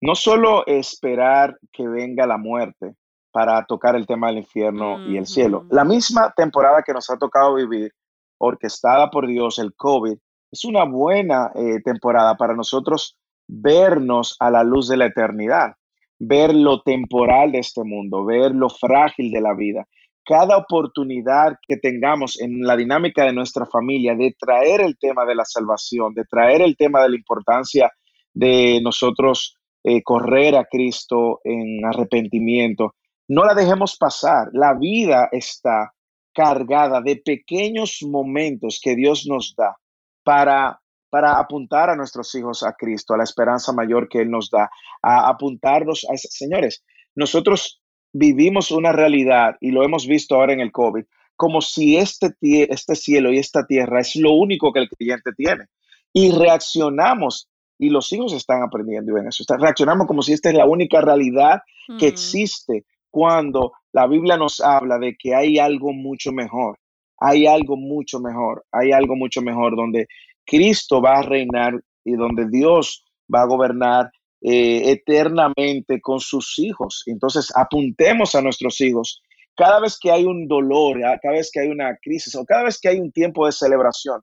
no 0.00 0.14
solo 0.14 0.64
esperar 0.66 1.58
que 1.70 1.86
venga 1.86 2.26
la 2.26 2.38
muerte, 2.38 2.94
para 3.32 3.64
tocar 3.64 3.96
el 3.96 4.06
tema 4.06 4.28
del 4.28 4.38
infierno 4.38 5.08
y 5.08 5.16
el 5.16 5.26
cielo. 5.26 5.64
La 5.70 5.84
misma 5.84 6.32
temporada 6.36 6.82
que 6.82 6.92
nos 6.92 7.08
ha 7.10 7.16
tocado 7.16 7.54
vivir, 7.54 7.92
orquestada 8.38 9.10
por 9.10 9.26
Dios, 9.26 9.58
el 9.58 9.74
COVID, 9.74 10.16
es 10.50 10.64
una 10.64 10.84
buena 10.84 11.50
eh, 11.54 11.80
temporada 11.82 12.36
para 12.36 12.54
nosotros 12.54 13.16
vernos 13.48 14.36
a 14.38 14.50
la 14.50 14.62
luz 14.62 14.88
de 14.88 14.98
la 14.98 15.06
eternidad, 15.06 15.72
ver 16.18 16.54
lo 16.54 16.82
temporal 16.82 17.52
de 17.52 17.60
este 17.60 17.82
mundo, 17.82 18.24
ver 18.24 18.54
lo 18.54 18.68
frágil 18.68 19.32
de 19.32 19.40
la 19.40 19.54
vida. 19.54 19.86
Cada 20.24 20.56
oportunidad 20.56 21.56
que 21.66 21.78
tengamos 21.78 22.40
en 22.40 22.62
la 22.62 22.76
dinámica 22.76 23.24
de 23.24 23.32
nuestra 23.32 23.66
familia 23.66 24.14
de 24.14 24.36
traer 24.38 24.82
el 24.82 24.96
tema 24.98 25.24
de 25.24 25.34
la 25.34 25.44
salvación, 25.44 26.14
de 26.14 26.24
traer 26.24 26.62
el 26.62 26.76
tema 26.76 27.02
de 27.02 27.08
la 27.08 27.16
importancia 27.16 27.90
de 28.32 28.80
nosotros 28.82 29.56
eh, 29.84 30.02
correr 30.02 30.54
a 30.54 30.64
Cristo 30.70 31.40
en 31.42 31.84
arrepentimiento, 31.84 32.94
no 33.32 33.44
la 33.44 33.54
dejemos 33.54 33.96
pasar. 33.96 34.50
La 34.52 34.74
vida 34.74 35.30
está 35.32 35.94
cargada 36.34 37.00
de 37.00 37.16
pequeños 37.16 38.00
momentos 38.02 38.78
que 38.82 38.94
Dios 38.94 39.26
nos 39.26 39.54
da 39.56 39.74
para, 40.22 40.78
para 41.08 41.38
apuntar 41.38 41.88
a 41.88 41.96
nuestros 41.96 42.34
hijos 42.34 42.62
a 42.62 42.74
Cristo, 42.74 43.14
a 43.14 43.16
la 43.16 43.24
esperanza 43.24 43.72
mayor 43.72 44.06
que 44.10 44.20
Él 44.20 44.30
nos 44.30 44.50
da, 44.50 44.70
a 45.02 45.30
apuntarnos 45.30 46.06
a... 46.10 46.16
Señores, 46.16 46.84
nosotros 47.14 47.80
vivimos 48.12 48.70
una 48.70 48.92
realidad 48.92 49.56
y 49.60 49.70
lo 49.70 49.82
hemos 49.82 50.06
visto 50.06 50.34
ahora 50.34 50.52
en 50.52 50.60
el 50.60 50.70
COVID, 50.70 51.04
como 51.34 51.62
si 51.62 51.96
este, 51.96 52.34
este 52.42 52.94
cielo 52.94 53.32
y 53.32 53.38
esta 53.38 53.66
tierra 53.66 54.00
es 54.00 54.14
lo 54.14 54.32
único 54.32 54.74
que 54.74 54.80
el 54.80 54.90
creyente 54.90 55.32
tiene. 55.34 55.64
Y 56.12 56.32
reaccionamos, 56.32 57.48
y 57.78 57.88
los 57.88 58.12
hijos 58.12 58.34
están 58.34 58.62
aprendiendo 58.62 59.16
en 59.16 59.28
eso, 59.28 59.42
reaccionamos 59.58 60.06
como 60.06 60.20
si 60.20 60.34
esta 60.34 60.50
es 60.50 60.54
la 60.54 60.66
única 60.66 61.00
realidad 61.00 61.62
que 61.98 62.08
existe 62.08 62.84
cuando 63.12 63.72
la 63.92 64.06
Biblia 64.08 64.36
nos 64.36 64.60
habla 64.60 64.98
de 64.98 65.14
que 65.16 65.34
hay 65.34 65.58
algo 65.58 65.92
mucho 65.92 66.32
mejor, 66.32 66.78
hay 67.18 67.46
algo 67.46 67.76
mucho 67.76 68.18
mejor, 68.18 68.64
hay 68.72 68.90
algo 68.90 69.14
mucho 69.14 69.42
mejor 69.42 69.76
donde 69.76 70.08
Cristo 70.44 71.00
va 71.00 71.18
a 71.18 71.22
reinar 71.22 71.74
y 72.04 72.14
donde 72.14 72.48
Dios 72.48 73.04
va 73.32 73.42
a 73.42 73.46
gobernar 73.46 74.10
eh, 74.40 74.90
eternamente 74.90 76.00
con 76.00 76.18
sus 76.18 76.58
hijos. 76.58 77.04
Entonces, 77.06 77.52
apuntemos 77.54 78.34
a 78.34 78.42
nuestros 78.42 78.80
hijos. 78.80 79.22
Cada 79.54 79.78
vez 79.78 79.98
que 80.00 80.10
hay 80.10 80.24
un 80.24 80.48
dolor, 80.48 80.98
cada 81.22 81.34
vez 81.34 81.50
que 81.52 81.60
hay 81.60 81.68
una 81.68 81.96
crisis 82.02 82.34
o 82.34 82.44
cada 82.44 82.64
vez 82.64 82.80
que 82.80 82.88
hay 82.88 82.98
un 82.98 83.12
tiempo 83.12 83.46
de 83.46 83.52
celebración, 83.52 84.20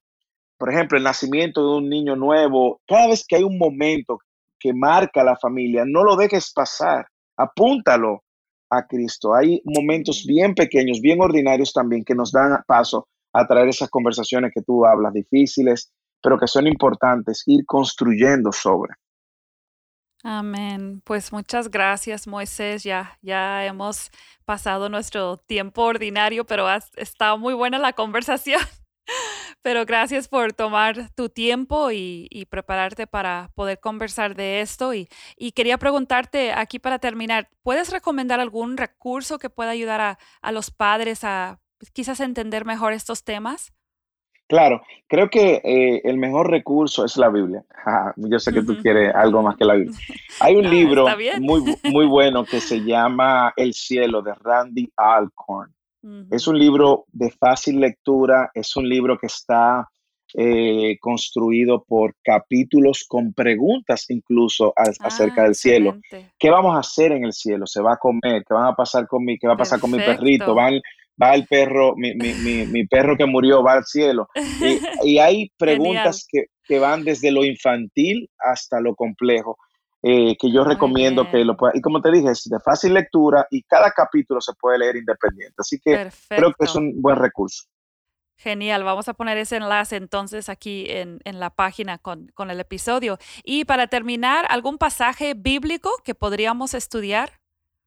por 0.57 0.73
ejemplo, 0.73 0.97
el 0.97 1.03
nacimiento 1.05 1.61
de 1.61 1.77
un 1.77 1.89
niño 1.89 2.15
nuevo, 2.15 2.81
cada 2.85 3.07
vez 3.07 3.23
que 3.25 3.37
hay 3.37 3.43
un 3.43 3.57
momento 3.57 4.19
que 4.59 4.73
marca 4.73 5.21
a 5.21 5.23
la 5.23 5.37
familia, 5.37 5.85
no 5.85 6.03
lo 6.03 6.17
dejes 6.17 6.51
pasar, 6.51 7.05
apúntalo, 7.37 8.23
a 8.69 8.85
Cristo. 8.85 9.33
Hay 9.33 9.61
momentos 9.65 10.25
bien 10.25 10.53
pequeños, 10.53 11.01
bien 11.01 11.21
ordinarios 11.21 11.73
también 11.73 12.03
que 12.03 12.15
nos 12.15 12.31
dan 12.31 12.61
paso 12.67 13.07
a 13.33 13.47
traer 13.47 13.69
esas 13.69 13.89
conversaciones 13.89 14.51
que 14.53 14.61
tú 14.61 14.85
hablas, 14.85 15.13
difíciles, 15.13 15.91
pero 16.21 16.37
que 16.37 16.47
son 16.47 16.67
importantes, 16.67 17.43
ir 17.45 17.65
construyendo 17.65 18.51
sobre. 18.51 18.93
Amén. 20.23 21.01
Pues 21.05 21.31
muchas 21.31 21.69
gracias, 21.69 22.27
Moisés. 22.27 22.83
Ya, 22.83 23.17
ya 23.21 23.65
hemos 23.65 24.11
pasado 24.43 24.89
nuestro 24.89 25.37
tiempo 25.37 25.83
ordinario, 25.83 26.45
pero 26.45 26.67
ha 26.67 26.79
estado 26.97 27.37
muy 27.37 27.53
buena 27.53 27.79
la 27.79 27.93
conversación. 27.93 28.59
Pero 29.61 29.85
gracias 29.85 30.27
por 30.27 30.53
tomar 30.53 31.09
tu 31.15 31.29
tiempo 31.29 31.91
y, 31.91 32.47
prepararte 32.49 33.07
para 33.07 33.51
poder 33.55 33.79
conversar 33.79 34.35
de 34.35 34.61
esto. 34.61 34.93
Y, 34.93 35.07
quería 35.53 35.77
preguntarte 35.77 36.53
aquí 36.53 36.79
para 36.79 36.99
terminar, 36.99 37.49
¿puedes 37.63 37.91
recomendar 37.91 38.39
algún 38.39 38.77
recurso 38.77 39.37
que 39.37 39.49
pueda 39.49 39.71
ayudar 39.71 40.17
a, 40.41 40.51
los 40.51 40.71
padres 40.71 41.23
a 41.23 41.59
pues, 41.77 41.91
quizás 41.91 42.19
entender 42.19 42.65
mejor 42.65 42.93
estos 42.93 43.23
temas? 43.23 43.73
Claro, 44.49 44.81
creo 45.07 45.29
que 45.29 45.61
eh, 45.63 46.01
el 46.05 46.17
mejor 46.17 46.49
recurso 46.49 47.05
es 47.05 47.17
la 47.17 47.29
Biblia. 47.29 47.63
yo 48.15 48.39
sé 48.39 48.51
que 48.51 48.63
tú 48.63 48.77
quieres 48.81 49.13
algo 49.13 49.43
más 49.43 49.55
que 49.55 49.65
la 49.65 49.75
Biblia. 49.75 49.95
Hay 50.39 50.55
un 50.55 50.67
libro 50.71 51.05
muy, 51.39 51.77
muy 51.83 52.07
bueno 52.07 52.43
que 52.45 52.59
se 52.59 52.83
llama 52.83 53.53
El 53.55 53.73
cielo 53.73 54.23
de 54.23 54.33
Randy 54.33 54.91
Alcorn. 54.97 55.71
Es 56.31 56.47
un 56.47 56.57
libro 56.57 57.05
de 57.11 57.29
fácil 57.31 57.79
lectura, 57.79 58.51
es 58.53 58.75
un 58.75 58.87
libro 58.87 59.17
que 59.17 59.27
está 59.27 59.87
eh, 60.35 60.97
construido 60.99 61.83
por 61.87 62.15
capítulos 62.23 63.03
con 63.07 63.33
preguntas 63.33 64.05
incluso 64.09 64.73
acerca 64.75 65.41
Ah, 65.41 65.45
del 65.45 65.55
cielo. 65.55 65.99
¿Qué 66.37 66.49
vamos 66.49 66.75
a 66.75 66.79
hacer 66.79 67.11
en 67.11 67.25
el 67.25 67.33
cielo? 67.33 67.65
¿Se 67.65 67.81
va 67.81 67.93
a 67.93 67.97
comer? 67.97 68.43
¿Qué 68.47 68.53
van 68.53 68.67
a 68.67 68.75
pasar 68.75 69.07
con 69.07 69.25
mi, 69.25 69.37
qué 69.37 69.47
va 69.47 69.53
a 69.53 69.57
pasar 69.57 69.79
con 69.79 69.91
mi 69.91 69.97
perrito? 69.97 70.53
¿Va 70.55 70.69
el, 70.69 70.81
va 71.21 71.33
el 71.33 71.47
perro, 71.47 71.95
mi, 71.95 72.13
mi, 72.13 72.33
mi, 72.33 72.65
mi 72.67 72.85
perro 72.85 73.17
que 73.17 73.25
murió, 73.25 73.63
va 73.63 73.73
al 73.73 73.85
cielo? 73.85 74.29
Y, 75.03 75.13
y 75.13 75.17
hay 75.19 75.49
preguntas 75.57 76.25
que, 76.29 76.45
que 76.63 76.79
van 76.79 77.03
desde 77.03 77.31
lo 77.31 77.43
infantil 77.43 78.29
hasta 78.37 78.79
lo 78.79 78.95
complejo, 78.95 79.57
eh, 80.01 80.37
que 80.37 80.51
yo 80.51 80.63
recomiendo 80.63 81.29
que 81.29 81.43
lo 81.43 81.57
puedan. 81.57 81.77
Y 81.77 81.81
como 81.81 82.01
te 82.01 82.11
dije, 82.11 82.31
es 82.31 82.43
de 82.49 82.59
fácil 82.59 82.93
lectura 82.93 83.47
y 83.51 83.63
cada 83.63 83.91
capítulo 83.91 84.39
se 84.41 84.53
puede 84.53 84.79
leer 84.79 84.95
independiente. 84.95 85.55
Así 85.57 85.79
que 85.79 86.09
creo 86.29 86.53
que 86.57 86.65
es 86.65 86.75
un 86.75 87.01
buen 87.01 87.17
recurso. 87.17 87.65
Genial. 88.37 88.85
Vamos 88.85 89.09
a 89.09 89.13
poner 89.13 89.37
ese 89.37 89.57
enlace 89.57 89.97
entonces 89.97 90.47
aquí 90.47 90.85
en, 90.87 91.19
en 91.25 91.41
la 91.41 91.49
página 91.49 91.97
con, 91.97 92.31
con 92.33 92.49
el 92.49 92.61
episodio. 92.61 93.17
Y 93.43 93.65
para 93.65 93.87
terminar, 93.87 94.45
¿algún 94.49 94.77
pasaje 94.77 95.33
bíblico 95.33 95.89
que 96.05 96.15
podríamos 96.15 96.73
estudiar? 96.73 97.33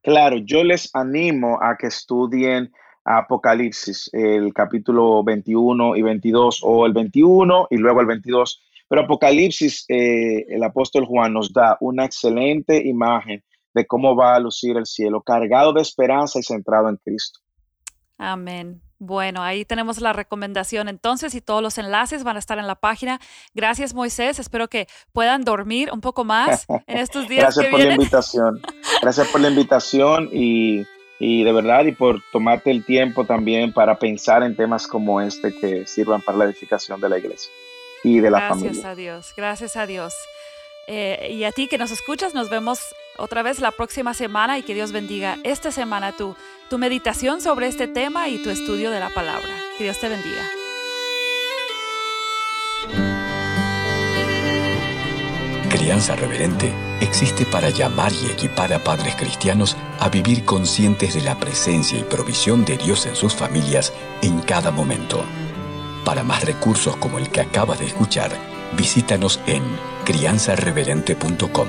Claro, 0.03 0.37
yo 0.37 0.63
les 0.63 0.95
animo 0.95 1.59
a 1.63 1.77
que 1.79 1.87
estudien 1.87 2.71
Apocalipsis, 3.05 4.11
el 4.13 4.53
capítulo 4.53 5.25
21 5.25 5.97
y 5.97 6.03
22, 6.03 6.61
o 6.63 6.87
el 6.87 6.93
21 6.93 7.69
y 7.71 7.77
luego 7.79 8.01
el 8.01 8.07
22. 8.07 8.63
Pero 8.93 9.05
Apocalipsis, 9.05 9.87
eh, 9.89 10.45
el 10.51 10.63
apóstol 10.63 11.07
Juan 11.07 11.33
nos 11.33 11.51
da 11.51 11.79
una 11.81 12.05
excelente 12.05 12.87
imagen 12.87 13.43
de 13.73 13.87
cómo 13.87 14.15
va 14.15 14.35
a 14.35 14.39
lucir 14.39 14.77
el 14.77 14.85
cielo, 14.85 15.23
cargado 15.23 15.73
de 15.73 15.81
esperanza 15.81 16.39
y 16.39 16.43
centrado 16.43 16.91
en 16.91 16.99
Cristo. 16.99 17.41
Amén. 18.19 18.83
Bueno, 18.99 19.43
ahí 19.43 19.65
tenemos 19.65 19.99
la 20.03 20.13
recomendación 20.13 20.91
entonces 20.91 21.35
y 21.35 21.41
todos 21.41 21.63
los 21.63 21.79
enlaces 21.79 22.23
van 22.23 22.37
a 22.37 22.39
estar 22.39 22.59
en 22.59 22.67
la 22.67 22.75
página. 22.75 23.19
Gracias, 23.55 23.95
Moisés. 23.95 24.39
Espero 24.39 24.69
que 24.69 24.87
puedan 25.15 25.43
dormir 25.43 25.89
un 25.91 26.03
poco 26.03 26.25
más 26.25 26.67
en 26.87 26.99
estos 26.99 27.27
días 27.31 27.45
Gracias 27.45 27.65
que 27.65 27.71
por 27.71 27.81
la 27.81 27.95
invitación. 27.95 28.61
Gracias 29.01 29.27
por 29.29 29.41
la 29.41 29.49
invitación 29.49 30.29
y, 30.31 30.85
y 31.19 31.45
de 31.45 31.53
verdad 31.55 31.87
y 31.87 31.93
por 31.93 32.21
tomarte 32.31 32.71
el 32.71 32.85
tiempo 32.85 33.25
también 33.25 33.73
para 33.73 33.99
pensar 33.99 34.43
en 34.43 34.55
temas 34.55 34.87
como 34.87 35.23
este 35.23 35.59
que 35.59 35.87
sirvan 35.87 36.21
para 36.21 36.37
la 36.37 36.45
edificación 36.45 37.01
de 37.01 37.09
la 37.09 37.17
iglesia 37.17 37.51
y 38.03 38.21
de 38.21 38.31
la 38.31 38.39
Gracias 38.39 38.63
familia. 38.63 38.89
a 38.91 38.95
Dios, 38.95 39.33
gracias 39.37 39.77
a 39.77 39.87
Dios. 39.87 40.15
Eh, 40.89 41.31
y 41.33 41.45
a 41.45 41.53
ti 41.53 41.69
que 41.69 41.79
nos 41.79 41.91
escuchas, 41.91 42.35
nos 42.35 42.51
vemos 42.51 42.81
otra 43.17 43.43
vez 43.43 43.61
la 43.61 43.71
próxima 43.71 44.15
semana 44.15 44.59
y 44.59 44.63
que 44.63 44.75
Dios 44.75 44.91
bendiga 44.93 45.39
esta 45.45 45.71
semana 45.71 46.13
tu, 46.13 46.35
tu 46.69 46.79
meditación 46.79 47.41
sobre 47.41 47.69
este 47.69 47.87
tema 47.87 48.29
y 48.29 48.43
tu 48.43 48.51
estudio 48.51 48.91
de 48.91 49.01
la 49.01 49.11
palabra. 49.11 49.55
Que 49.79 49.85
Dios 49.85 49.99
te 50.01 50.09
bendiga. 50.09 50.43
Crianza 55.69 56.15
Reverente 56.17 56.73
existe 57.01 57.47
para 57.47 57.71
llamar 57.71 58.13
y 58.13 58.27
equipar 58.31 58.73
a 58.73 58.79
padres 58.85 59.15
cristianos 59.17 59.77
a 60.01 60.09
vivir 60.09 60.45
conscientes 60.45 61.15
de 61.15 61.23
la 61.23 61.39
presencia 61.39 61.99
y 61.99 62.05
provisión 62.05 62.65
de 62.65 62.77
Dios 62.77 63.07
en 63.07 63.17
sus 63.17 63.35
familias 63.35 63.93
en 64.21 64.41
cada 64.41 64.71
momento. 64.71 65.25
Para 66.05 66.25
más 66.25 66.45
recursos 66.45 66.97
como 66.97 67.19
el 67.19 67.31
que 67.31 67.41
acabas 67.41 67.79
de 67.79 67.87
escuchar, 67.87 68.33
visítanos 68.77 69.41
en 69.47 69.63
crianzareverente.com, 70.05 71.69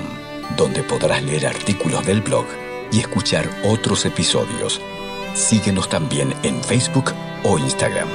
donde 0.56 0.82
podrás 0.82 1.22
leer 1.22 1.46
artículos 1.46 2.04
del 2.04 2.20
blog 2.20 2.46
y 2.90 3.00
escuchar 3.00 3.48
otros 3.64 4.04
episodios. 4.06 4.80
Síguenos 5.34 5.88
también 5.88 6.34
en 6.42 6.62
Facebook 6.62 7.12
o 7.44 7.58
Instagram. 7.58 8.08